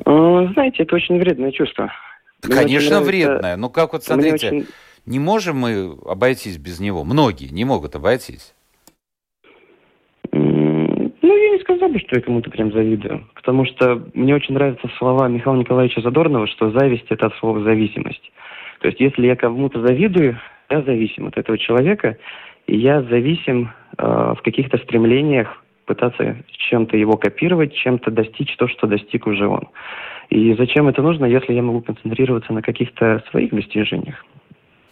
Э, 0.06 0.48
знаете, 0.54 0.84
это 0.84 0.96
очень 0.96 1.20
вредное 1.20 1.52
чувство. 1.52 1.92
Мне 2.44 2.56
Конечно, 2.56 3.00
нравится... 3.02 3.10
вредное. 3.10 3.56
Ну 3.58 3.70
как 3.70 3.94
вот 3.94 4.04
смотрите, 4.04 4.48
очень... 4.48 4.68
не 5.06 5.20
можем 5.20 5.58
мы 5.58 5.98
обойтись 6.06 6.58
без 6.58 6.80
него. 6.80 7.04
Многие 7.04 7.50
не 7.50 7.66
могут 7.66 7.96
обойтись. 7.96 8.54
Я 11.82 11.88
не 11.88 11.94
сказал 11.94 11.94
бы, 11.94 12.00
что 12.00 12.16
я 12.16 12.22
кому-то 12.22 12.52
прям 12.52 12.72
завидую. 12.72 13.28
Потому 13.34 13.66
что 13.66 14.04
мне 14.14 14.36
очень 14.36 14.54
нравятся 14.54 14.88
слова 15.00 15.28
Михаила 15.28 15.58
Николаевича 15.58 16.02
Задорнова, 16.02 16.48
что 16.48 16.72
зависть– 16.72 17.06
это 17.10 17.28
от 17.28 17.36
слова 17.38 17.62
«зависимость». 17.64 18.32
То 18.82 18.88
есть, 18.88 19.00
если 19.00 19.26
я 19.26 19.36
кому-то 19.36 19.82
завидую, 19.82 20.40
я 20.70 20.82
зависим 20.82 21.28
от 21.28 21.38
этого 21.38 21.58
человека, 21.58 22.18
и 22.68 22.78
я 22.78 23.02
зависим 23.02 23.72
э, 23.98 24.04
в 24.38 24.42
каких-то 24.44 24.78
стремлениях 24.78 25.64
пытаться 25.86 26.38
чем-то 26.70 26.98
его 26.98 27.18
копировать, 27.18 27.74
чем-то 27.74 28.12
достичь 28.12 28.56
то, 28.58 28.68
что 28.68 28.88
достиг 28.88 29.26
уже 29.28 29.48
он. 29.48 29.68
И 30.30 30.54
зачем 30.54 30.88
это 30.88 31.02
нужно, 31.02 31.26
если 31.26 31.54
я 31.54 31.64
могу 31.64 31.82
концентрироваться 31.82 32.54
на 32.54 32.62
каких-то 32.62 33.24
своих 33.32 33.52
достижениях? 33.52 34.24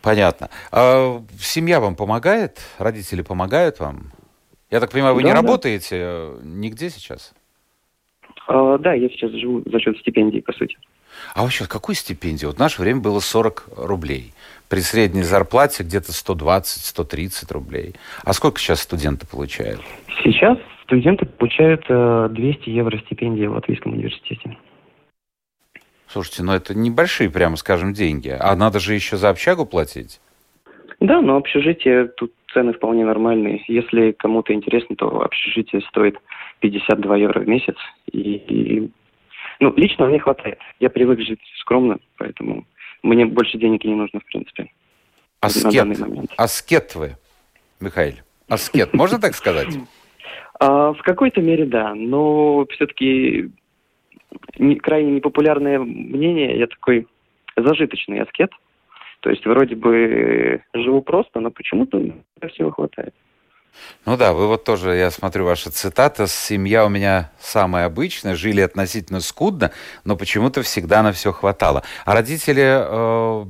Понятно. 0.02 0.50
А 0.72 1.22
семья 1.40 1.80
вам 1.80 1.96
помогает? 1.96 2.60
Родители 2.80 3.22
помогают 3.22 3.80
вам? 3.80 4.12
Я 4.72 4.80
так 4.80 4.92
понимаю, 4.92 5.16
вы 5.16 5.22
да, 5.24 5.30
не 5.30 5.34
да. 5.34 5.42
работаете 5.42 5.96
э, 6.00 6.38
нигде 6.44 6.90
сейчас? 6.90 7.34
А, 8.48 8.78
да, 8.78 8.94
я 8.94 9.10
сейчас 9.10 9.32
живу 9.32 9.64
за 9.66 9.80
счет 9.80 9.98
стипендии, 10.00 10.40
по 10.40 10.54
сути. 10.54 10.78
А 11.34 11.42
вообще, 11.42 11.68
какой 11.68 11.96
стипендии? 11.96 12.46
Вот 12.46 12.56
в 12.56 12.60
наше 12.60 12.82
время 12.82 13.02
было 13.02 13.20
40 13.20 13.70
рублей. 13.78 14.34
При 14.70 14.80
средней 14.80 15.24
зарплате 15.24 15.84
где-то 15.84 16.12
120-130 16.12 17.52
рублей. 17.52 17.96
А 18.24 18.34
сколько 18.34 18.60
сейчас 18.60 18.82
студенты 18.82 19.26
получают? 19.28 19.82
Сейчас 20.24 20.58
студенты 20.84 21.26
получают 21.26 21.82
200 21.88 21.90
э, 21.90 22.72
евро 22.72 22.98
стипендии 23.00 23.48
в 23.48 23.54
Латвийском 23.54 23.94
университете. 23.94 24.58
Слушайте, 26.08 26.44
ну 26.44 26.54
это 26.54 26.76
небольшие, 26.76 27.30
прямо 27.30 27.56
скажем, 27.56 27.94
деньги. 27.94 28.36
А 28.40 28.56
надо 28.56 28.80
же 28.80 28.96
еще 28.96 29.18
за 29.18 29.30
общагу 29.30 29.66
платить? 29.66 30.20
Да, 31.00 31.22
но 31.22 31.38
общежитие 31.38 32.08
тут 32.08 32.34
цены 32.54 32.74
вполне 32.74 33.06
нормальные. 33.06 33.64
Если 33.68 34.12
кому-то 34.12 34.54
интересно, 34.54 34.96
то 34.96 35.22
общежитие 35.22 35.82
стоит 35.90 36.18
52 36.60 37.18
евро 37.18 37.40
в 37.42 37.48
месяц. 37.48 37.76
И, 38.12 38.20
и 38.20 38.92
ну, 39.60 39.74
лично 39.76 40.08
мне 40.08 40.20
хватает. 40.20 40.60
Я 40.80 40.90
привык 40.90 41.20
жить 41.20 41.42
скромно, 41.60 42.00
поэтому 42.18 42.66
мне 43.04 43.26
больше 43.26 43.58
денег 43.58 43.84
и 43.86 43.88
не 43.88 43.96
нужно, 43.96 44.20
в 44.20 44.26
принципе. 44.26 44.72
Аскет. 45.42 45.88
Аскет 46.38 46.96
вы, 46.96 47.16
Михаил. 47.80 48.16
Аскет, 48.48 48.94
можно 48.94 49.20
так 49.20 49.36
сказать? 49.36 49.68
А, 50.62 50.92
в 50.92 51.02
какой-то 51.04 51.40
мере 51.40 51.66
да, 51.66 51.96
но 51.96 52.66
все-таки 52.72 53.50
не, 54.58 54.76
крайне 54.76 55.14
непопулярное 55.14 55.80
мнение, 55.80 56.60
я 56.60 56.68
такой 56.68 57.08
зажиточный 57.56 58.20
аскет. 58.22 58.52
То 59.22 59.30
есть 59.30 59.46
вроде 59.46 59.76
бы 59.76 60.62
живу 60.74 61.02
просто, 61.02 61.40
но 61.40 61.52
почему-то 61.52 62.00
всего 62.52 62.72
хватает. 62.72 63.14
Ну 64.06 64.18
да, 64.18 64.34
вы 64.34 64.48
вот 64.48 64.64
тоже, 64.64 64.92
я 64.92 65.12
смотрю, 65.12 65.46
ваша 65.46 65.72
цитата, 65.72 66.28
«Семья 66.28 66.86
у 66.86 66.90
меня 66.90 67.32
самая 67.40 67.86
обычная, 67.86 68.36
жили 68.36 68.62
относительно 68.62 69.20
скудно, 69.20 69.72
но 70.06 70.16
почему-то 70.16 70.62
всегда 70.64 71.04
на 71.04 71.12
все 71.12 71.32
хватало». 71.32 71.84
А 72.06 72.14
родители 72.14 72.64
э, 72.66 73.46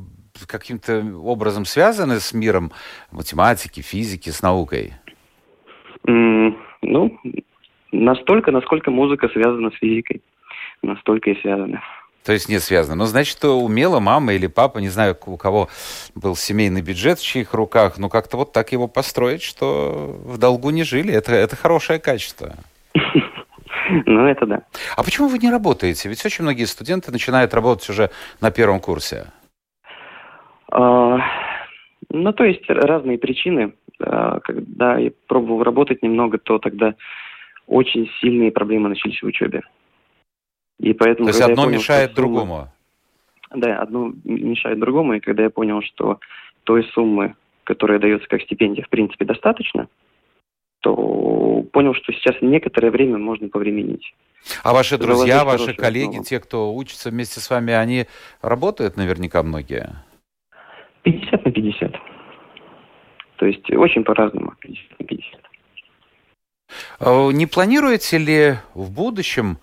каким-то 0.47 1.03
образом 1.23 1.65
связаны 1.65 2.19
с 2.19 2.33
миром 2.33 2.71
математики, 3.11 3.81
физики, 3.81 4.29
с 4.29 4.41
наукой? 4.41 4.93
Mm, 6.07 6.55
ну, 6.81 7.17
настолько, 7.91 8.51
насколько 8.51 8.91
музыка 8.91 9.29
связана 9.29 9.71
с 9.71 9.75
физикой. 9.75 10.21
Настолько 10.81 11.31
и 11.31 11.41
связана. 11.41 11.81
То 12.23 12.33
есть 12.33 12.49
не 12.49 12.59
связано. 12.59 12.95
Но 12.95 13.05
значит, 13.05 13.43
умела 13.43 13.99
мама 13.99 14.33
или 14.33 14.47
папа, 14.47 14.79
не 14.79 14.89
знаю, 14.89 15.17
у 15.25 15.37
кого 15.37 15.69
был 16.15 16.35
семейный 16.35 16.81
бюджет 16.81 17.19
в 17.19 17.25
чьих 17.25 17.53
руках, 17.53 17.97
но 17.97 18.09
как-то 18.09 18.37
вот 18.37 18.51
так 18.51 18.71
его 18.71 18.87
построить, 18.87 19.41
что 19.41 20.19
в 20.23 20.37
долгу 20.37 20.69
не 20.69 20.83
жили. 20.83 21.13
Это, 21.13 21.33
это 21.33 21.55
хорошее 21.55 21.99
качество. 21.99 22.55
Ну, 24.05 24.27
это 24.27 24.45
да. 24.45 24.61
А 24.95 25.03
почему 25.03 25.29
вы 25.29 25.39
не 25.39 25.49
работаете? 25.49 26.09
Ведь 26.09 26.23
очень 26.23 26.43
многие 26.43 26.65
студенты 26.65 27.11
начинают 27.11 27.55
работать 27.55 27.89
уже 27.89 28.11
на 28.39 28.51
первом 28.51 28.79
курсе. 28.79 29.31
А, 30.71 31.17
ну, 32.09 32.31
то 32.33 32.43
есть 32.43 32.69
разные 32.69 33.17
причины. 33.17 33.73
А, 33.99 34.39
когда 34.41 34.97
я 34.97 35.11
пробовал 35.27 35.63
работать 35.63 36.03
немного, 36.03 36.37
то 36.37 36.59
тогда 36.59 36.93
очень 37.67 38.09
сильные 38.21 38.51
проблемы 38.51 38.89
начались 38.89 39.21
в 39.21 39.25
учебе. 39.25 39.61
И 40.79 40.93
поэтому, 40.93 41.27
То 41.27 41.35
есть 41.35 41.41
одно 41.41 41.63
понял, 41.65 41.77
мешает 41.77 42.15
сумма, 42.15 42.15
другому? 42.15 42.67
Да, 43.51 43.77
одно 43.79 44.13
мешает 44.23 44.79
другому. 44.79 45.13
И 45.13 45.19
когда 45.19 45.43
я 45.43 45.49
понял, 45.49 45.81
что 45.81 46.19
той 46.63 46.83
суммы, 46.93 47.35
которая 47.63 47.99
дается 47.99 48.27
как 48.27 48.41
стипендия, 48.41 48.83
в 48.85 48.89
принципе, 48.89 49.25
достаточно, 49.25 49.87
то 50.81 51.65
понял, 51.73 51.93
что 51.93 52.13
сейчас 52.13 52.37
некоторое 52.41 52.91
время 52.91 53.17
можно 53.17 53.49
повременить. 53.49 54.13
А 54.63 54.73
ваши 54.73 54.97
друзья, 54.97 55.43
ваши 55.43 55.73
коллеги, 55.73 56.09
основу. 56.09 56.23
те, 56.23 56.39
кто 56.39 56.73
учится 56.73 57.09
вместе 57.09 57.41
с 57.41 57.49
вами, 57.49 57.73
они 57.73 58.07
работают 58.41 58.95
наверняка 58.95 59.43
многие? 59.43 59.89
50 61.03 61.45
на 61.45 61.51
50. 61.51 61.95
То 63.35 63.45
есть 63.45 63.71
очень 63.71 64.03
по-разному, 64.03 64.53
50 64.59 64.99
на 64.99 65.05
50. 65.05 65.39
А 66.99 67.29
не 67.31 67.45
планируете 67.47 68.17
ли 68.17 68.53
в 68.73 68.91
будущем, 68.91 69.57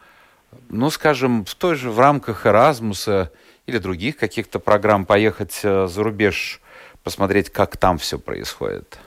ну, 0.68 0.90
скажем, 0.90 1.44
в 1.44 1.54
той 1.54 1.76
же 1.76 1.90
в 1.90 1.98
рамках 1.98 2.46
Эразмуса 2.46 3.32
или 3.66 3.78
других 3.78 4.16
каких-то 4.16 4.58
программ 4.58 5.06
поехать 5.06 5.60
э, 5.62 5.86
за 5.86 6.02
рубеж, 6.02 6.60
посмотреть, 7.02 7.50
как 7.50 7.76
там 7.76 7.98
все 7.98 8.18
происходит? 8.18 8.98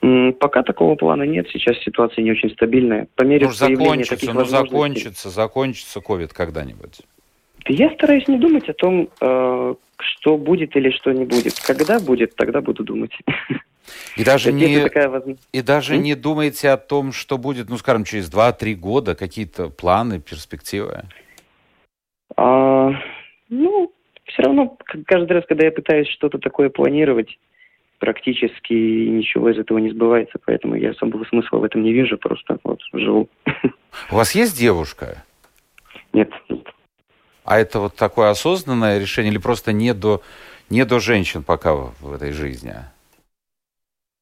Пока 0.00 0.62
такого 0.62 0.94
плана 0.94 1.24
нет. 1.24 1.48
Сейчас 1.52 1.76
ситуация 1.78 2.22
не 2.22 2.30
очень 2.30 2.50
стабильная. 2.50 3.08
По 3.16 3.22
мере 3.22 3.46
ну, 3.46 3.52
закончится, 3.52 4.14
таких 4.14 4.32
ну, 4.32 4.44
закончится, 4.44 5.30
закончится 5.30 6.00
ковид 6.00 6.32
когда-нибудь. 6.32 7.00
Я 7.66 7.90
стараюсь 7.90 8.28
не 8.28 8.38
думать 8.38 8.68
о 8.68 8.74
том, 8.74 9.08
э, 9.20 9.74
что 9.98 10.38
будет 10.38 10.76
или 10.76 10.90
что 10.90 11.12
не 11.12 11.24
будет. 11.24 11.58
Когда 11.60 11.98
будет, 11.98 12.36
тогда 12.36 12.60
буду 12.60 12.84
думать. 12.84 13.12
И 14.16 14.24
даже, 14.24 14.52
не, 14.52 14.82
такая 14.82 15.22
и 15.52 15.62
даже 15.62 15.96
не 15.96 16.14
думаете 16.14 16.70
о 16.70 16.76
том, 16.76 17.12
что 17.12 17.38
будет, 17.38 17.68
ну, 17.68 17.76
скажем, 17.76 18.04
через 18.04 18.30
2-3 18.30 18.74
года, 18.74 19.14
какие-то 19.14 19.68
планы, 19.68 20.20
перспективы? 20.20 21.04
А, 22.36 22.90
ну, 23.48 23.92
все 24.24 24.42
равно, 24.42 24.76
каждый 25.06 25.32
раз, 25.32 25.44
когда 25.48 25.64
я 25.64 25.72
пытаюсь 25.72 26.08
что-то 26.08 26.38
такое 26.38 26.68
планировать, 26.68 27.38
практически 27.98 28.72
ничего 28.72 29.50
из 29.50 29.58
этого 29.58 29.78
не 29.78 29.90
сбывается, 29.90 30.38
поэтому 30.44 30.74
я 30.76 30.90
особого 30.90 31.24
смысла 31.24 31.58
в 31.58 31.64
этом 31.64 31.82
не 31.82 31.92
вижу, 31.92 32.16
просто 32.18 32.58
вот 32.64 32.80
живу. 32.92 33.28
У 34.10 34.14
вас 34.14 34.34
есть 34.34 34.58
девушка? 34.58 35.24
Нет, 36.12 36.30
нет. 36.48 36.66
А 37.44 37.58
это 37.58 37.80
вот 37.80 37.96
такое 37.96 38.30
осознанное 38.30 38.98
решение 38.98 39.32
или 39.32 39.38
просто 39.38 39.72
не 39.72 39.94
до, 39.94 40.22
не 40.70 40.84
до 40.84 41.00
женщин 41.00 41.42
пока 41.42 41.74
в, 41.74 41.94
в 42.00 42.12
этой 42.12 42.32
жизни? 42.32 42.74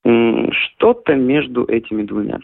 Что-то 0.06 1.14
между 1.14 1.64
этими 1.64 2.02
двумя. 2.02 2.38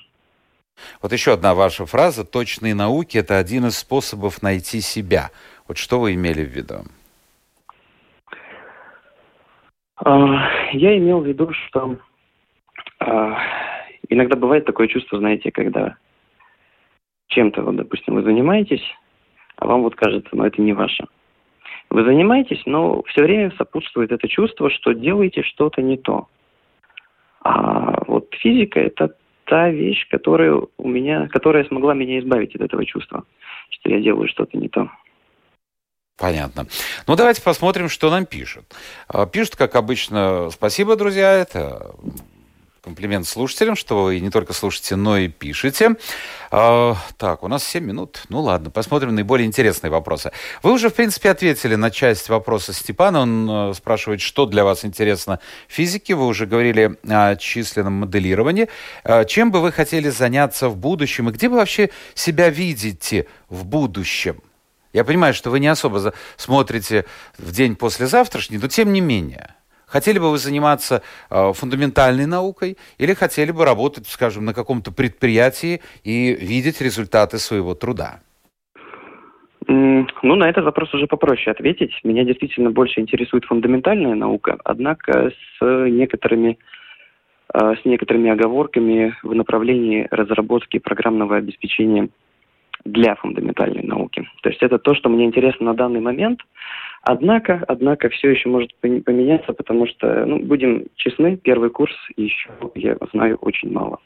Вот 1.00 1.12
еще 1.12 1.34
одна 1.34 1.54
ваша 1.54 1.86
фраза. 1.86 2.24
Точные 2.24 2.74
науки– 2.74 3.18
это 3.18 3.38
один 3.38 3.66
из 3.66 3.78
способов 3.78 4.42
найти 4.42 4.80
себя. 4.80 5.30
Вот 5.68 5.78
что 5.78 6.00
вы 6.00 6.14
имели 6.14 6.44
в 6.44 6.48
виду? 6.48 6.82
А, 9.96 10.50
я 10.72 10.98
имел 10.98 11.20
в 11.20 11.26
виду, 11.26 11.52
что 11.52 11.96
а, 12.98 13.38
иногда 14.08 14.36
бывает 14.36 14.64
такое 14.64 14.88
чувство, 14.88 15.18
знаете, 15.18 15.52
когда 15.52 15.96
чем-то, 17.28 17.62
вот, 17.62 17.76
допустим, 17.76 18.14
вы 18.14 18.22
занимаетесь, 18.22 18.82
а 19.56 19.66
вам 19.66 19.82
вот 19.82 19.94
кажется, 19.94 20.30
ну 20.32 20.44
это 20.44 20.60
не 20.60 20.72
ваше. 20.72 21.04
Вы 21.90 22.04
занимаетесь, 22.04 22.62
но 22.66 23.02
все 23.02 23.22
время 23.22 23.52
сопутствует 23.56 24.10
это 24.10 24.26
чувство, 24.26 24.70
что 24.70 24.92
делаете 24.92 25.42
что-то 25.42 25.82
не 25.82 25.96
то. 25.96 26.26
А 27.44 28.04
вот 28.06 28.28
физика– 28.40 28.80
это 28.80 29.14
та 29.46 29.70
вещь, 29.70 30.08
которая 30.10 30.60
у 30.76 30.88
меня, 30.88 31.28
которая 31.28 31.64
смогла 31.64 31.94
меня 31.94 32.18
избавить 32.20 32.54
от 32.54 32.62
этого 32.62 32.84
чувства, 32.86 33.24
что 33.70 33.90
я 33.90 34.00
делаю 34.00 34.28
что-то 34.28 34.56
не 34.56 34.68
то. 34.68 34.88
Понятно. 36.18 36.66
Ну, 37.08 37.16
давайте 37.16 37.42
посмотрим, 37.42 37.88
что 37.88 38.10
нам 38.10 38.26
пишут. 38.26 38.64
А, 39.08 39.26
пишут, 39.26 39.56
как 39.56 39.74
обычно, 39.74 40.50
спасибо, 40.50 40.94
друзья, 40.94 41.32
это 41.32 41.94
комплимент 42.82 43.28
слушателям, 43.28 43.76
что 43.76 44.04
вы 44.04 44.18
не 44.18 44.30
только 44.30 44.52
слушаете, 44.52 44.96
но 44.96 45.16
и 45.16 45.28
пишете. 45.28 45.94
А, 46.50 46.96
так, 47.16 47.44
у 47.44 47.48
нас 47.48 47.64
7 47.64 47.84
минут. 47.84 48.24
Ну 48.28 48.40
ладно, 48.40 48.70
посмотрим 48.70 49.14
наиболее 49.14 49.46
интересные 49.46 49.90
вопросы. 49.90 50.32
Вы 50.64 50.72
уже, 50.72 50.90
в 50.90 50.94
принципе, 50.94 51.30
ответили 51.30 51.76
на 51.76 51.92
часть 51.92 52.28
вопроса 52.28 52.72
Степана. 52.72 53.20
Он 53.20 53.70
э, 53.70 53.74
спрашивает, 53.74 54.20
что 54.20 54.46
для 54.46 54.64
вас 54.64 54.84
интересно 54.84 55.38
в 55.68 55.72
физике. 55.72 56.16
Вы 56.16 56.26
уже 56.26 56.46
говорили 56.46 56.98
о 57.08 57.36
численном 57.36 57.94
моделировании. 58.00 58.68
Э, 59.04 59.24
чем 59.26 59.52
бы 59.52 59.60
вы 59.60 59.70
хотели 59.70 60.08
заняться 60.08 60.68
в 60.68 60.76
будущем 60.76 61.28
и 61.28 61.32
где 61.32 61.48
вы 61.48 61.58
вообще 61.58 61.90
себя 62.14 62.50
видите 62.50 63.28
в 63.48 63.64
будущем? 63.64 64.42
Я 64.92 65.04
понимаю, 65.04 65.34
что 65.34 65.50
вы 65.50 65.60
не 65.60 65.68
особо 65.68 66.12
смотрите 66.36 67.04
в 67.38 67.52
день 67.52 67.76
после 67.76 68.08
завтрашний, 68.08 68.58
но 68.58 68.66
тем 68.66 68.92
не 68.92 69.00
менее– 69.00 69.54
Хотели 69.92 70.18
бы 70.18 70.30
вы 70.30 70.38
заниматься 70.38 71.02
э, 71.30 71.52
фундаментальной 71.52 72.24
наукой 72.24 72.78
или 72.96 73.12
хотели 73.12 73.52
бы 73.52 73.66
работать, 73.66 74.06
скажем, 74.06 74.46
на 74.46 74.54
каком-то 74.54 74.90
предприятии 74.90 75.82
и 76.02 76.32
видеть 76.32 76.80
результаты 76.80 77.36
своего 77.36 77.74
труда? 77.74 78.20
Ну, 79.68 80.34
на 80.34 80.48
этот 80.48 80.64
вопрос 80.64 80.94
уже 80.94 81.06
попроще 81.06 81.50
ответить. 81.50 81.92
Меня 82.04 82.24
действительно 82.24 82.70
больше 82.70 83.00
интересует 83.00 83.44
фундаментальная 83.44 84.14
наука, 84.14 84.58
однако 84.64 85.30
с 85.30 85.60
некоторыми, 85.60 86.58
э, 87.52 87.74
с 87.82 87.84
некоторыми 87.84 88.30
оговорками 88.30 89.14
в 89.22 89.34
направлении 89.34 90.08
разработки 90.10 90.78
программного 90.78 91.36
обеспечения 91.36 92.08
для 92.86 93.14
фундаментальной 93.16 93.82
науки. 93.82 94.26
То 94.42 94.48
есть 94.48 94.62
это 94.62 94.78
то, 94.78 94.94
что 94.94 95.10
мне 95.10 95.26
интересно 95.26 95.66
на 95.66 95.74
данный 95.74 96.00
момент– 96.00 96.40
Однако, 97.02 97.64
однако, 97.66 98.08
все 98.10 98.30
еще 98.30 98.48
может 98.48 98.74
поменяться, 98.80 99.52
потому 99.52 99.88
что, 99.88 100.24
ну, 100.24 100.38
будем 100.38 100.86
честны, 100.94 101.36
первый 101.36 101.70
курс 101.70 101.92
еще 102.16 102.50
я 102.76 102.96
знаю 103.12 103.36
очень 103.40 103.72
мало. 103.72 103.98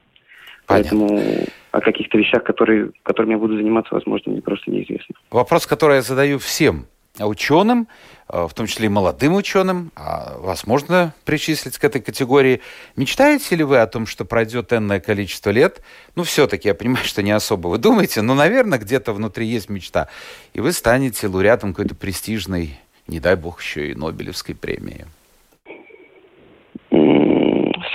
Понятно. 0.66 1.06
Поэтому 1.06 1.46
о 1.72 1.80
каких-то 1.80 2.16
вещах, 2.16 2.42
которые, 2.42 2.90
которыми 3.02 3.32
я 3.32 3.38
буду 3.38 3.56
заниматься, 3.56 3.94
возможно, 3.94 4.32
мне 4.32 4.40
просто 4.40 4.70
неизвестно. 4.70 5.14
Вопрос, 5.30 5.66
который 5.66 5.96
я 5.96 6.02
задаю 6.02 6.38
всем 6.38 6.86
ученым, 7.18 7.88
э, 8.28 8.46
в 8.48 8.54
том 8.54 8.66
числе 8.66 8.86
и 8.86 8.88
молодым 8.88 9.34
ученым, 9.34 9.92
а 9.94 10.38
вас 10.38 10.66
можно 10.66 11.14
причислить 11.24 11.78
к 11.78 11.84
этой 11.84 12.00
категории. 12.00 12.60
Мечтаете 12.96 13.56
ли 13.56 13.64
вы 13.64 13.78
о 13.78 13.86
том, 13.86 14.06
что 14.06 14.24
пройдет 14.24 14.72
энное 14.72 15.00
количество 15.00 15.50
лет? 15.50 15.82
Ну, 16.14 16.24
все-таки 16.24 16.68
я 16.68 16.74
понимаю, 16.74 17.04
что 17.04 17.22
не 17.22 17.32
особо 17.32 17.68
вы 17.68 17.78
думаете, 17.78 18.22
но, 18.22 18.34
наверное, 18.34 18.78
где-то 18.78 19.12
внутри 19.12 19.46
есть 19.46 19.68
мечта. 19.70 20.08
И 20.52 20.60
вы 20.60 20.72
станете 20.72 21.28
лауреатом 21.28 21.72
какой-то 21.72 21.94
престижной 21.94 22.78
не 23.06 23.20
дай 23.20 23.36
бог, 23.36 23.60
еще 23.60 23.90
и 23.90 23.94
Нобелевской 23.94 24.54
премии? 24.54 25.06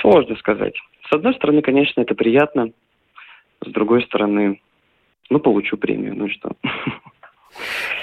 Сложно 0.00 0.36
сказать. 0.36 0.74
С 1.08 1.12
одной 1.12 1.34
стороны, 1.34 1.62
конечно, 1.62 2.00
это 2.00 2.14
приятно. 2.14 2.72
С 3.64 3.70
другой 3.70 4.02
стороны, 4.04 4.60
ну, 5.30 5.38
получу 5.38 5.76
премию, 5.76 6.16
ну 6.16 6.28
что. 6.28 6.52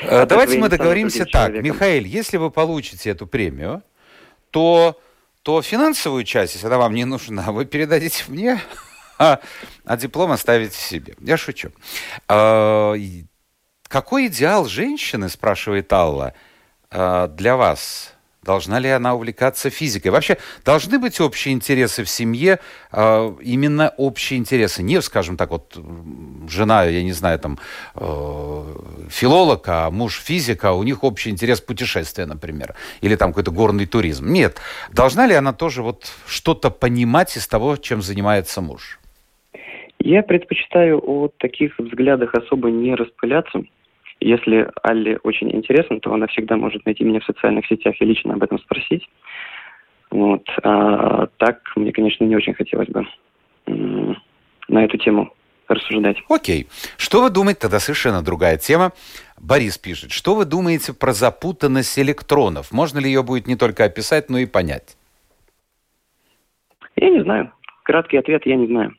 Э, 0.04 0.26
давайте 0.26 0.60
мы 0.60 0.70
договоримся 0.70 1.26
так. 1.26 1.54
Михаил, 1.62 2.06
если 2.06 2.38
вы 2.38 2.52
получите 2.52 3.10
эту 3.10 3.28
премию, 3.28 3.82
то, 4.52 5.00
то 5.44 5.62
финансовую 5.62 6.24
часть, 6.24 6.54
если 6.54 6.68
она 6.68 6.78
вам 6.78 6.94
не 6.94 7.06
нужна, 7.06 7.52
вы 7.52 7.66
передадите 7.66 8.26
мне, 8.28 8.60
а, 9.18 9.40
а 9.86 9.98
диплом 9.98 10.32
оставите 10.32 10.78
себе. 10.78 11.16
Я 11.20 11.36
шучу. 11.38 11.72
А, 12.28 12.94
какой 13.88 14.28
идеал 14.28 14.66
женщины, 14.66 15.30
спрашивает 15.30 15.92
Алла, 15.92 16.34
для 16.92 17.56
вас? 17.56 18.14
Должна 18.44 18.80
ли 18.80 18.90
она 18.90 19.16
увлекаться 19.16 19.70
физикой? 19.70 20.12
Вообще, 20.12 20.38
должны 20.64 20.98
быть 20.98 21.20
общие 21.20 21.54
интересы 21.54 22.04
в 22.04 22.10
семье, 22.10 22.60
а, 22.92 23.36
именно 23.42 23.94
общие 23.98 24.40
интересы. 24.40 24.82
Не, 24.82 25.02
скажем 25.02 25.36
так, 25.36 25.52
вот 25.52 25.78
жена, 26.48 26.86
я 26.86 27.04
не 27.04 27.12
знаю, 27.12 27.38
там, 27.40 27.60
э, 27.96 28.02
филолог, 29.10 29.64
а 29.68 29.92
муж 29.92 30.22
физика, 30.22 30.72
у 30.72 30.84
них 30.84 31.04
общий 31.04 31.30
интерес 31.30 31.60
путешествия, 31.60 32.26
например, 32.26 32.76
или 33.02 33.16
там 33.16 33.32
какой-то 33.32 33.52
горный 33.52 33.86
туризм. 33.86 34.32
Нет. 34.32 34.58
Должна 34.94 35.28
ли 35.28 35.36
она 35.36 35.52
тоже 35.52 35.84
вот 35.84 36.10
что-то 36.26 36.72
понимать 36.72 37.36
из 37.36 37.46
того, 37.46 37.76
чем 37.76 38.02
занимается 38.02 38.62
муж? 38.62 39.00
Я 40.00 40.24
предпочитаю 40.24 41.02
о 41.06 41.28
таких 41.28 41.78
взглядах 41.78 42.34
особо 42.34 42.72
не 42.72 42.96
распыляться. 42.96 43.64
Если 44.22 44.70
Алле 44.84 45.18
очень 45.24 45.56
интересно, 45.56 46.00
то 46.00 46.14
она 46.14 46.28
всегда 46.28 46.58
может 46.58 46.86
найти 46.86 47.04
меня 47.04 47.20
в 47.22 47.26
социальных 47.26 47.66
сетях 47.68 47.96
и 48.00 48.06
лично 48.06 48.34
об 48.34 48.44
этом 48.44 48.60
спросить. 48.60 49.10
Вот. 50.12 50.44
А 50.64 51.28
так, 51.38 51.62
мне, 51.76 51.92
конечно, 51.92 52.26
не 52.26 52.36
очень 52.36 52.54
хотелось 52.54 52.90
бы 52.90 53.08
на 53.66 54.84
эту 54.84 54.98
тему 54.98 55.34
рассуждать. 55.68 56.18
Окей. 56.28 56.68
Что 56.98 57.22
вы 57.22 57.30
думаете, 57.30 57.62
тогда 57.62 57.80
совершенно 57.80 58.22
другая 58.22 58.58
тема. 58.58 58.92
Борис 59.38 59.78
пишет, 59.78 60.12
что 60.12 60.36
вы 60.36 60.46
думаете 60.46 60.94
про 60.94 61.14
запутанность 61.14 61.98
электронов? 61.98 62.72
Можно 62.72 63.00
ли 63.00 63.08
ее 63.08 63.24
будет 63.24 63.48
не 63.48 63.56
только 63.56 63.86
описать, 63.86 64.30
но 64.30 64.40
и 64.40 64.46
понять? 64.46 64.98
Я 66.96 67.10
не 67.10 67.24
знаю. 67.24 67.54
Краткий 67.84 68.18
ответ, 68.18 68.46
я 68.46 68.56
не 68.56 68.68
знаю. 68.68 68.94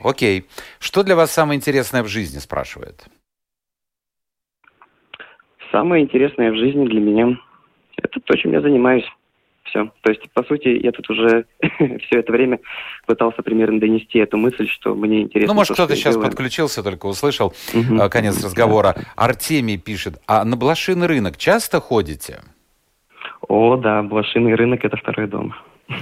Окей. 0.00 0.46
Что 0.78 1.02
для 1.02 1.16
вас 1.16 1.32
самое 1.32 1.56
интересное 1.56 2.02
в 2.02 2.08
жизни, 2.08 2.38
спрашивает? 2.38 3.06
Самое 5.72 6.04
интересное 6.04 6.52
в 6.52 6.56
жизни 6.56 6.86
для 6.86 7.00
меня– 7.00 7.38
это 7.96 8.20
то, 8.20 8.36
чем 8.36 8.52
я 8.52 8.60
занимаюсь. 8.60 9.04
Все. 9.64 9.90
То 10.02 10.12
есть, 10.12 10.22
по 10.32 10.44
сути, 10.44 10.68
я 10.68 10.92
тут 10.92 11.10
уже 11.10 11.46
все 11.60 12.20
это 12.20 12.32
время 12.32 12.60
пытался 13.06 13.42
примерно 13.42 13.80
донести 13.80 14.18
эту 14.18 14.36
мысль, 14.36 14.68
что 14.68 14.94
мне 14.94 15.22
интересно. 15.22 15.52
Ну, 15.52 15.58
может, 15.58 15.74
кто-то 15.74 15.96
сейчас 15.96 16.14
делаю. 16.14 16.30
подключился, 16.30 16.82
только 16.82 17.06
услышал 17.06 17.52
угу. 17.74 18.10
конец 18.10 18.42
разговора. 18.44 18.94
Артемий 19.16 19.78
пишет, 19.78 20.20
а 20.28 20.44
на 20.44 20.56
блошиный 20.56 21.06
рынок 21.06 21.36
часто 21.36 21.80
ходите? 21.80 22.40
О, 23.48 23.76
да, 23.76 24.02
блошиный 24.02 24.54
рынок– 24.54 24.80
это 24.84 24.96
второй 24.96 25.26
дом. 25.26 25.54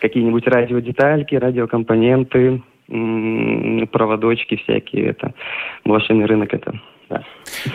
Какие-нибудь 0.00 0.46
радиодетальки, 0.46 1.34
радиокомпоненты, 1.34 2.62
проводочки 2.88 4.56
всякие. 4.56 5.06
Это 5.10 5.34
блошиный 5.84 6.26
рынок– 6.26 6.52
это 6.54 6.80
да. 7.10 7.24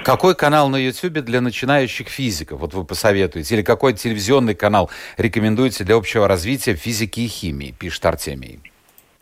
Какой 0.03 0.33
канал 0.33 0.69
на 0.69 0.77
YouTube 0.77 1.19
для 1.25 1.41
начинающих 1.41 2.07
физиков, 2.07 2.61
вот 2.61 2.73
вы 2.73 2.85
посоветуете? 2.85 3.55
Или 3.55 3.61
какой 3.63 3.93
телевизионный 3.93 4.55
канал 4.55 4.89
рекомендуете 5.17 5.83
для 5.83 5.95
общего 5.95 6.27
развития 6.27 6.73
физики 6.75 7.19
и 7.19 7.27
химии, 7.27 7.75
пишет 7.77 8.05
Артемий? 8.05 8.59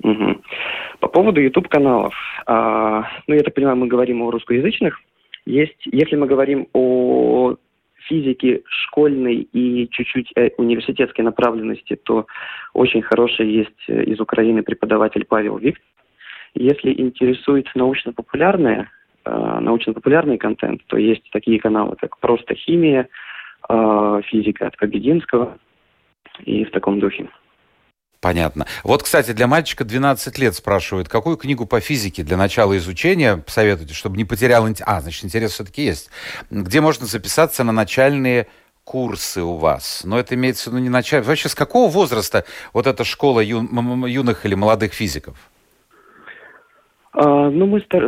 Угу. 0.04 0.42
По 1.00 1.08
поводу 1.08 1.42
YouTube-каналов. 1.42 2.14
А, 2.46 3.10
ну, 3.28 3.36
я 3.36 3.42
так 3.42 3.56
понимаю, 3.56 3.76
мы 3.76 3.88
говорим 3.88 4.22
о 4.22 4.32
русскоязычных. 4.32 5.00
Есть, 5.46 5.80
если 5.86 6.16
мы 6.16 6.28
говорим 6.28 6.68
о 6.74 7.56
физике 8.08 8.62
школьной 8.68 9.48
и 9.52 9.90
чуть-чуть 9.90 10.32
э, 10.36 10.52
университетской 10.58 11.24
направленности, 11.24 11.96
то 11.96 12.28
очень 12.74 13.02
хороший 13.02 13.50
есть 13.52 13.84
э, 13.88 14.04
из 14.04 14.20
Украины 14.20 14.62
преподаватель 14.62 15.26
Павел 15.26 15.58
Виктор. 15.58 15.84
Если 16.54 16.94
интересует 16.94 17.68
научно-популярное, 17.74 18.92
научно-популярный 19.32 20.38
контент, 20.38 20.82
то 20.88 20.98
есть 20.98 21.30
такие 21.32 21.60
каналы, 21.60 21.96
как 21.96 22.18
«Просто 22.20 22.56
химия», 22.56 23.08
э, 23.70 24.22
«Физика 24.26 24.68
от 24.68 24.78
Побединского» 24.78 25.58
и 26.46 26.66
в 26.66 26.72
таком 26.72 27.00
духе. 27.00 27.30
Понятно. 28.24 28.66
Вот, 28.86 29.04
кстати, 29.04 29.34
для 29.34 29.48
мальчика 29.48 29.84
12 29.84 30.40
лет 30.40 30.56
спрашивают, 30.56 31.10
какую 31.10 31.36
книгу 31.36 31.66
по 31.66 31.82
физике 31.82 32.24
для 32.24 32.38
начала 32.38 32.78
изучения 32.78 33.44
советуете, 33.48 33.94
чтобы 33.94 34.16
не 34.16 34.24
потерял 34.24 34.66
интерес? 34.66 34.88
А, 34.88 35.02
значит, 35.02 35.26
интерес 35.26 35.52
все-таки 35.52 35.84
есть. 35.84 36.10
Где 36.50 36.80
можно 36.80 37.06
записаться 37.06 37.66
на 37.66 37.74
начальные 37.74 38.48
курсы 38.86 39.42
у 39.42 39.56
вас? 39.56 40.04
Но 40.06 40.18
это 40.18 40.36
имеется 40.36 40.70
в 40.70 40.74
виду 40.74 40.84
не 40.84 40.90
начальные. 40.90 41.28
Вообще, 41.28 41.50
с 41.50 41.56
какого 41.56 41.92
возраста 41.92 42.46
вот 42.72 42.88
эта 42.88 43.04
школа 43.04 43.42
ю... 43.42 43.62
юных 44.08 44.46
или 44.46 44.56
молодых 44.56 44.94
физиков? 44.94 45.38
А, 47.12 47.50
ну, 47.50 47.66
мы 47.66 47.82
стар 47.82 48.06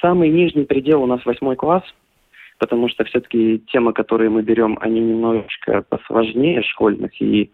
самый 0.00 0.30
нижний 0.30 0.64
предел 0.64 1.02
у 1.02 1.06
нас 1.06 1.24
восьмой 1.24 1.56
класс, 1.56 1.82
потому 2.58 2.88
что 2.88 3.04
все-таки 3.04 3.62
темы, 3.68 3.92
которые 3.92 4.30
мы 4.30 4.42
берем, 4.42 4.78
они 4.80 5.00
немножечко 5.00 5.82
посложнее 5.82 6.62
школьных, 6.62 7.20
и 7.20 7.50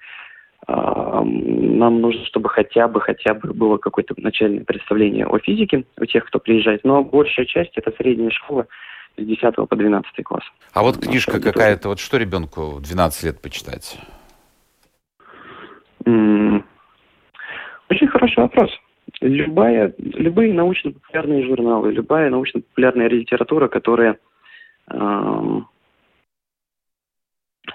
э, 0.69 0.73
нам 0.73 2.01
нужно, 2.01 2.25
чтобы 2.27 2.49
хотя 2.49 2.89
бы, 2.89 3.01
хотя 3.01 3.35
бы 3.35 3.53
было 3.53 3.79
какое-то 3.79 4.15
начальное 4.17 4.65
представление 4.65 5.27
о 5.27 5.39
физике 5.39 5.85
у 5.99 6.05
тех, 6.05 6.25
кто 6.27 6.39
приезжает. 6.39 6.85
Но 6.85 7.03
большая 7.03 7.47
часть 7.47 7.77
это 7.77 7.93
средняя 7.97 8.31
школа 8.31 8.67
с 9.17 9.25
10 9.25 9.55
по 9.57 9.77
12 9.77 10.25
класс. 10.25 10.45
А 10.73 10.83
вот 10.83 10.99
книжка 10.99 11.41
какая-то, 11.41 11.89
вот 11.89 11.99
что 11.99 12.17
ребенку 12.17 12.77
в 12.77 12.83
12 12.83 13.25
лет 13.25 13.43
почитать? 13.43 13.99
Очень 16.05 18.09
хороший 18.09 18.39
вопрос 18.39 18.71
любая, 19.21 19.95
любые 19.99 20.53
научно-популярные 20.53 21.45
журналы, 21.47 21.93
любая 21.93 22.31
научно-популярная 22.31 23.09
литература, 23.09 23.69
которая, 23.69 24.19
э, 24.91 25.61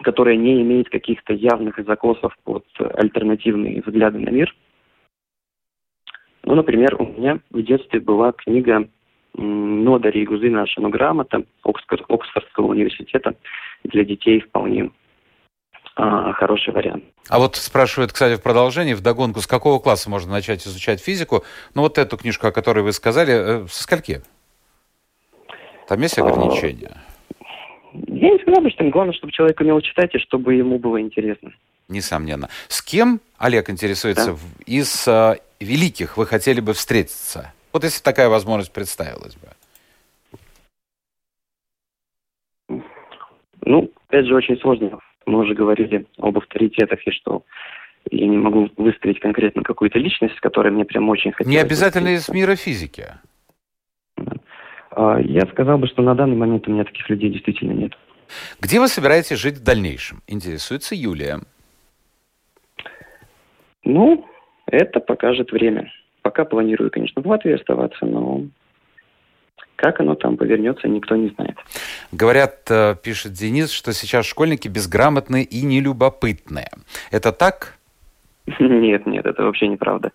которая 0.03 0.35
не 0.35 0.61
имеет 0.61 0.89
каких-то 0.89 1.33
явных 1.33 1.77
закосов 1.85 2.35
под 2.43 2.65
альтернативные 2.77 3.81
взгляды 3.81 4.19
на 4.19 4.29
мир. 4.29 4.53
Ну, 6.43 6.55
например, 6.55 6.95
у 6.99 7.05
меня 7.05 7.39
в 7.51 7.61
детстве 7.61 7.99
была 7.99 8.31
книга 8.31 8.87
Нода 9.33 10.09
Ригузына 10.09 10.65
Шанограмота 10.65 11.43
Оксфордского 11.63 12.67
университета 12.67 13.35
для 13.83 14.03
детей 14.03 14.39
вполне 14.39 14.91
а, 15.97 16.31
хороший 16.33 16.73
вариант. 16.73 17.03
А 17.27 17.39
вот 17.39 17.55
спрашивают, 17.55 18.13
кстати, 18.13 18.39
в 18.39 18.43
продолжении, 18.43 18.93
в 18.93 19.01
догонку, 19.01 19.41
с 19.41 19.47
какого 19.47 19.79
класса 19.79 20.11
можно 20.11 20.31
начать 20.31 20.65
изучать 20.65 21.01
физику? 21.01 21.43
Ну, 21.73 21.81
вот 21.81 21.97
эту 21.97 22.17
книжку, 22.17 22.45
о 22.45 22.51
которой 22.51 22.81
вы 22.81 22.93
сказали, 22.93 23.63
э, 23.63 23.67
со 23.67 23.83
скольки? 23.83 24.21
Там 25.87 25.99
есть 25.99 26.19
ограничения? 26.19 26.95
Я 27.93 28.29
не 28.29 28.39
сказал 28.39 28.61
бы, 28.61 28.69
что 28.69 28.83
главное, 28.83 29.13
чтобы 29.13 29.33
человек 29.33 29.59
умел 29.59 29.81
читать 29.81 30.13
и 30.13 30.19
чтобы 30.19 30.53
ему 30.53 30.77
было 30.77 31.01
интересно. 31.01 31.51
Несомненно. 31.87 32.49
С 32.67 32.83
кем, 32.83 33.19
Олег 33.39 33.71
интересуется, 33.71 34.33
да. 34.33 34.37
из 34.67 35.07
э, 35.07 35.37
великих 35.59 36.17
вы 36.17 36.27
хотели 36.27 36.59
бы 36.59 36.73
встретиться? 36.73 37.53
Вот 37.73 37.83
если 37.83 38.03
такая 38.03 38.29
возможность 38.29 38.71
представилась 38.71 39.35
бы. 39.35 39.47
Ну, 43.65 43.89
опять 44.07 44.27
же, 44.27 44.35
очень 44.35 44.59
сложно. 44.59 44.99
Мы 45.27 45.39
уже 45.39 45.53
говорили 45.53 46.05
об 46.17 46.37
авторитетах 46.37 47.05
и 47.05 47.11
что 47.11 47.43
я 48.09 48.25
не 48.25 48.37
могу 48.37 48.69
выставить 48.77 49.19
конкретно 49.19 49.61
какую-то 49.61 49.99
личность, 49.99 50.37
с 50.37 50.39
которой 50.39 50.71
мне 50.71 50.85
прям 50.85 51.09
очень 51.09 51.33
хотелось. 51.33 51.53
Не 51.53 51.61
обязательно 51.61 52.15
из 52.15 52.29
мира 52.29 52.55
физики. 52.55 53.05
А, 54.91 55.19
я 55.19 55.41
сказал 55.47 55.77
бы, 55.77 55.87
что 55.87 56.01
на 56.01 56.15
данный 56.15 56.37
момент 56.37 56.67
у 56.67 56.71
меня 56.71 56.85
таких 56.85 57.09
людей 57.09 57.29
действительно 57.29 57.73
нет. 57.73 57.91
Где 58.61 58.79
вы 58.79 58.87
собираетесь 58.87 59.37
жить 59.37 59.57
в 59.57 59.63
дальнейшем? 59.63 60.21
Интересуется 60.27 60.95
Юлия. 60.95 61.41
Ну, 63.83 64.25
это 64.65 65.01
покажет 65.01 65.51
время. 65.51 65.91
Пока 66.21 66.45
планирую, 66.45 66.89
конечно, 66.89 67.21
в 67.21 67.27
Латвии 67.27 67.53
оставаться, 67.53 68.05
но 68.05 68.43
как 69.77 69.99
оно 69.99 70.15
там 70.15 70.37
повернется, 70.37 70.87
никто 70.87 71.15
не 71.15 71.29
знает. 71.29 71.57
Говорят, 72.11 72.69
э, 72.69 72.95
пишет 73.01 73.33
Денис, 73.33 73.71
что 73.71 73.93
сейчас 73.93 74.25
школьники 74.25 74.67
безграмотные 74.67 75.43
и 75.43 75.61
нелюбопытные. 75.63 76.69
Это 77.11 77.31
так? 77.31 77.77
Нет, 78.59 79.05
нет, 79.05 79.25
это 79.25 79.43
вообще 79.43 79.67
неправда. 79.67 80.11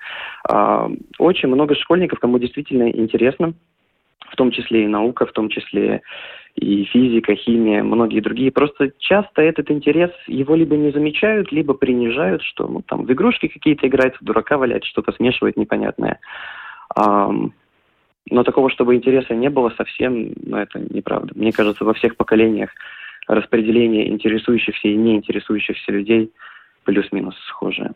А, 0.48 0.90
очень 1.18 1.48
много 1.48 1.74
школьников, 1.74 2.18
кому 2.18 2.38
действительно 2.38 2.88
интересно, 2.90 3.52
в 4.30 4.36
том 4.36 4.50
числе 4.50 4.84
и 4.84 4.88
наука, 4.88 5.26
в 5.26 5.32
том 5.32 5.50
числе 5.50 6.00
и 6.56 6.84
физика, 6.84 7.34
химия, 7.34 7.82
многие 7.82 8.20
другие. 8.20 8.50
Просто 8.50 8.90
часто 8.98 9.42
этот 9.42 9.70
интерес 9.70 10.10
его 10.26 10.54
либо 10.54 10.76
не 10.76 10.90
замечают, 10.92 11.52
либо 11.52 11.74
принижают, 11.74 12.42
что 12.42 12.66
ну, 12.68 12.82
там 12.82 13.04
в 13.04 13.12
игрушки 13.12 13.48
какие-то 13.48 13.86
играют, 13.86 14.16
в 14.16 14.24
дурака 14.24 14.56
валяют, 14.56 14.84
что-то 14.84 15.12
смешивают 15.12 15.56
непонятное. 15.56 16.18
Но 18.30 18.44
такого, 18.44 18.70
чтобы 18.70 18.94
интереса 18.94 19.34
не 19.34 19.50
было 19.50 19.70
совсем, 19.70 20.32
ну, 20.44 20.56
это 20.56 20.78
неправда. 20.78 21.32
Мне 21.34 21.52
кажется, 21.52 21.84
во 21.84 21.94
всех 21.94 22.16
поколениях 22.16 22.70
распределение 23.26 24.08
интересующихся 24.08 24.88
и 24.88 24.96
не 24.96 25.16
интересующихся 25.16 25.92
людей 25.92 26.32
плюс-минус 26.84 27.34
схожее. 27.48 27.92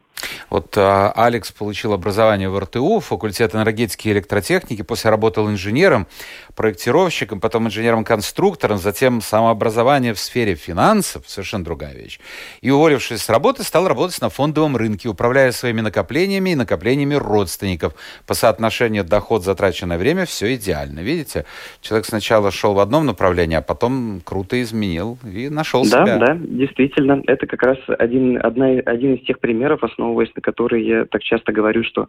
Вот 0.49 0.75
а, 0.77 1.13
Алекс 1.15 1.53
получил 1.53 1.93
образование 1.93 2.49
в 2.49 2.59
РТУ, 2.59 3.01
факультет 3.01 3.55
энергетики 3.55 4.09
и 4.09 4.13
электротехники, 4.13 4.83
после 4.83 5.11
работал 5.11 5.51
инженером, 5.51 6.07
проектировщиком, 6.55 7.41
потом 7.41 7.67
инженером-конструктором, 7.67 8.79
затем 8.79 9.21
самообразование 9.21 10.15
в 10.15 10.19
сфере 10.19 10.55
финансов, 10.55 11.25
совершенно 11.27 11.65
другая 11.65 11.95
вещь. 11.95 12.19
И, 12.61 12.71
уволившись 12.71 13.23
с 13.23 13.29
работы, 13.29 13.63
стал 13.63 13.89
работать 13.89 14.21
на 14.21 14.29
фондовом 14.29 14.77
рынке, 14.77 15.09
управляя 15.09 15.53
своими 15.53 15.81
накоплениями 15.81 16.51
и 16.51 16.55
накоплениями 16.55 17.15
родственников. 17.15 17.95
По 18.27 18.35
соотношению 18.35 19.05
доход, 19.05 19.45
затраченное 19.45 19.99
время, 19.99 20.27
все 20.27 20.55
идеально. 20.55 21.01
Видите, 21.01 21.45
человек 21.81 22.07
сначала 22.07 22.51
шел 22.51 22.75
в 22.75 22.79
одном 22.79 23.07
направлении, 23.07 23.57
а 23.57 23.63
потом 23.63 24.21
круто 24.25 24.61
изменил 24.63 25.19
и 25.25 25.49
нашел 25.49 25.83
да, 25.83 25.89
себя. 25.89 26.19
Да, 26.19 26.27
да, 26.27 26.39
действительно. 26.41 27.23
Это 27.27 27.47
как 27.47 27.63
раз 27.63 27.79
один, 27.99 28.39
одна, 28.43 28.76
один 28.81 29.15
из 29.15 29.25
тех 29.27 29.41
примеров, 29.41 29.83
основываясь 29.83 30.35
на 30.35 30.43
которые 30.43 30.87
я 30.87 31.05
так 31.05 31.23
часто 31.23 31.53
говорю, 31.53 31.85
что 31.85 32.09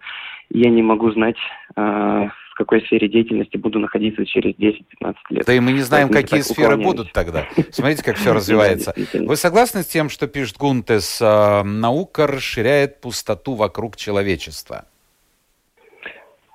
я 0.49 0.69
не 0.69 0.81
могу 0.81 1.11
знать, 1.11 1.37
э, 1.75 1.81
в 1.81 2.53
какой 2.55 2.81
сфере 2.81 3.07
деятельности 3.07 3.57
буду 3.57 3.79
находиться 3.79 4.25
через 4.25 4.55
10-15 4.55 5.15
лет. 5.29 5.45
Да 5.45 5.53
и 5.53 5.59
мы 5.59 5.73
не 5.73 5.81
знаем, 5.81 6.09
Поэтому 6.09 6.41
какие 6.41 6.41
сферы 6.41 6.77
будут 6.77 7.11
тогда. 7.13 7.45
Смотрите, 7.71 8.03
как 8.03 8.17
все 8.17 8.33
развивается. 8.33 8.93
Вы 9.13 9.35
согласны 9.35 9.83
с 9.83 9.87
тем, 9.87 10.09
что 10.09 10.27
пишет 10.27 10.57
Гунтес, 10.57 11.21
э, 11.21 11.63
наука 11.63 12.27
расширяет 12.27 13.01
пустоту 13.01 13.53
вокруг 13.53 13.95
человечества? 13.95 14.85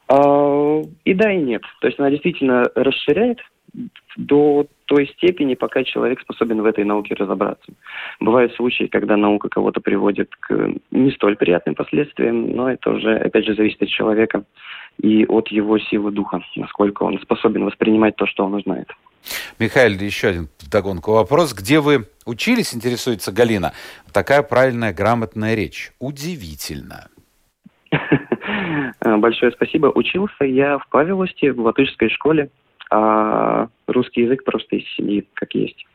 А, 0.08 0.82
и 1.04 1.14
да, 1.14 1.32
и 1.32 1.38
нет. 1.38 1.62
То 1.80 1.86
есть 1.86 1.98
она 1.98 2.10
действительно 2.10 2.64
расширяет 2.74 3.38
до 4.16 4.66
той 4.86 5.08
степени, 5.08 5.54
пока 5.54 5.84
человек 5.84 6.20
способен 6.20 6.60
в 6.60 6.66
этой 6.66 6.84
науке 6.84 7.14
разобраться. 7.14 7.72
Бывают 8.20 8.54
случаи, 8.54 8.84
когда 8.84 9.16
наука 9.16 9.48
кого-то 9.48 9.80
приводит 9.80 10.34
к 10.36 10.74
не 10.90 11.10
столь 11.12 11.36
приятным 11.36 11.74
последствиям, 11.74 12.54
но 12.54 12.70
это 12.70 12.90
уже, 12.90 13.16
опять 13.16 13.46
же, 13.46 13.54
зависит 13.54 13.82
от 13.82 13.88
человека 13.88 14.44
и 14.98 15.24
от 15.24 15.48
его 15.48 15.78
силы 15.78 16.12
духа, 16.12 16.42
насколько 16.56 17.04
он 17.04 17.18
способен 17.20 17.64
воспринимать 17.64 18.16
то, 18.16 18.26
что 18.26 18.44
он 18.44 18.54
узнает. 18.54 18.88
Михаил, 19.58 19.92
еще 19.92 20.28
один 20.28 20.48
вдогонку 20.60 21.12
вопрос. 21.12 21.54
Где 21.54 21.80
вы 21.80 22.06
учились, 22.26 22.74
интересуется 22.74 23.32
Галина? 23.32 23.72
Такая 24.12 24.42
правильная, 24.42 24.92
грамотная 24.92 25.54
речь. 25.54 25.92
Удивительно. 25.98 27.08
Большое 29.00 29.52
спасибо. 29.52 29.86
Учился 29.86 30.44
я 30.44 30.78
в 30.78 30.88
Павелости, 30.88 31.50
в 31.50 31.60
латышской 31.60 32.10
школе 32.10 32.50
а 32.92 33.68
русский 33.86 34.22
язык 34.22 34.44
просто 34.44 34.76
из 34.76 34.84
семьи 34.94 35.26
как 35.34 35.54
есть. 35.54 35.86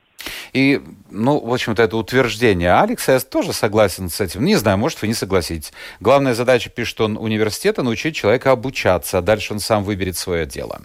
И, 0.51 0.81
ну, 1.11 1.39
в 1.39 1.53
общем-то, 1.53 1.83
это 1.83 1.95
утверждение 1.95 2.73
Алекса, 2.73 3.13
я 3.13 3.19
тоже 3.19 3.53
согласен 3.53 4.09
с 4.09 4.19
этим. 4.19 4.43
Не 4.43 4.55
знаю, 4.55 4.79
может, 4.79 5.01
вы 5.01 5.07
не 5.07 5.13
согласитесь. 5.13 5.71
Главная 5.99 6.33
задача, 6.33 6.71
пишет 6.71 6.99
он, 7.01 7.17
университета, 7.17 7.83
научить 7.83 8.15
человека 8.15 8.51
обучаться, 8.51 9.19
а 9.19 9.21
дальше 9.21 9.53
он 9.53 9.59
сам 9.59 9.83
выберет 9.83 10.17
свое 10.17 10.47
дело. 10.47 10.81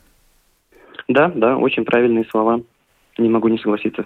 Да, 1.09 1.33
да, 1.35 1.57
очень 1.57 1.85
правильные 1.85 2.27
слова. 2.31 2.61
Не 3.17 3.29
могу 3.31 3.49
не 3.49 3.59
согласиться. 3.59 4.05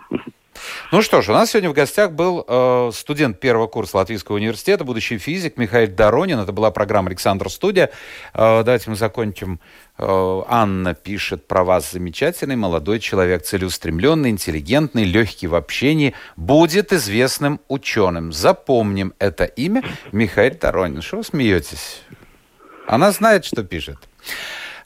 Ну 0.92 1.02
что 1.02 1.22
ж, 1.22 1.30
у 1.30 1.32
нас 1.32 1.50
сегодня 1.50 1.70
в 1.70 1.72
гостях 1.72 2.12
был 2.12 2.44
э, 2.46 2.90
студент 2.94 3.40
первого 3.40 3.66
курса 3.66 3.96
Латвийского 3.98 4.36
университета, 4.36 4.84
будущий 4.84 5.18
физик 5.18 5.56
Михаил 5.56 5.90
Доронин. 5.90 6.38
Это 6.38 6.52
была 6.52 6.70
программа 6.70 7.08
«Александр 7.08 7.50
Студия». 7.50 7.90
Э, 8.34 8.62
давайте 8.64 8.90
мы 8.90 8.96
закончим. 8.96 9.60
Э, 9.98 10.42
Анна 10.48 10.94
пишет 10.94 11.46
про 11.46 11.64
вас 11.64 11.92
замечательный 11.92 12.56
молодой 12.56 13.00
человек, 13.00 13.42
целеустремленный, 13.42 14.30
интеллигентный, 14.30 15.04
легкий 15.04 15.46
в 15.46 15.54
общении, 15.54 16.14
будет 16.36 16.92
известным 16.92 17.60
ученым. 17.68 18.32
Запомним 18.32 19.14
это 19.18 19.44
имя 19.44 19.82
Михаил 20.12 20.54
Доронин. 20.54 21.02
Что 21.02 21.18
вы 21.18 21.24
смеетесь? 21.24 22.02
Она 22.86 23.10
знает, 23.10 23.44
что 23.44 23.64
пишет. 23.64 23.98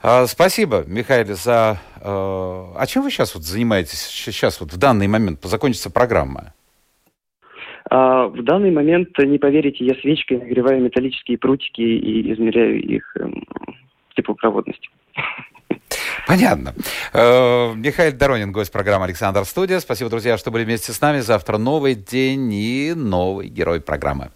А, 0.03 0.27
спасибо, 0.27 0.85
Михаил, 0.87 1.35
за... 1.35 1.79
А, 2.03 2.73
а 2.77 2.87
чем 2.87 3.03
вы 3.03 3.11
сейчас 3.11 3.35
вот 3.35 3.45
занимаетесь, 3.45 4.01
сейчас 4.01 4.61
вот 4.61 4.73
в 4.73 4.79
данный 4.79 5.09
момент, 5.09 5.41
закончится 5.43 5.91
программа? 5.91 6.55
А, 7.91 8.29
в 8.29 8.43
данный 8.43 8.71
момент, 8.71 9.11
не 9.19 9.39
поверите, 9.39 9.85
я 9.85 9.95
свечкой 10.01 10.39
нагреваю 10.39 10.83
металлические 10.83 11.37
прутики 11.37 11.83
и 11.83 12.33
измеряю 12.33 12.81
их 12.83 13.15
эм, 13.19 13.45
теплопроводность. 14.17 14.89
Понятно. 16.27 16.75
Э, 17.13 17.75
Михаил 17.75 18.17
Доронин, 18.17 18.53
гость 18.53 18.73
программы 18.73 19.07
«Александр 19.07 19.45
Студия». 19.45 19.81
Спасибо, 19.81 20.09
друзья, 20.09 20.39
что 20.39 20.51
были 20.51 20.65
вместе 20.65 20.93
с 20.93 21.01
нами. 21.01 21.19
Завтра 21.19 21.59
новый 21.59 21.95
день 21.95 22.53
и 22.53 22.93
новый 22.95 23.49
герой 23.49 23.81
программы. 23.81 24.31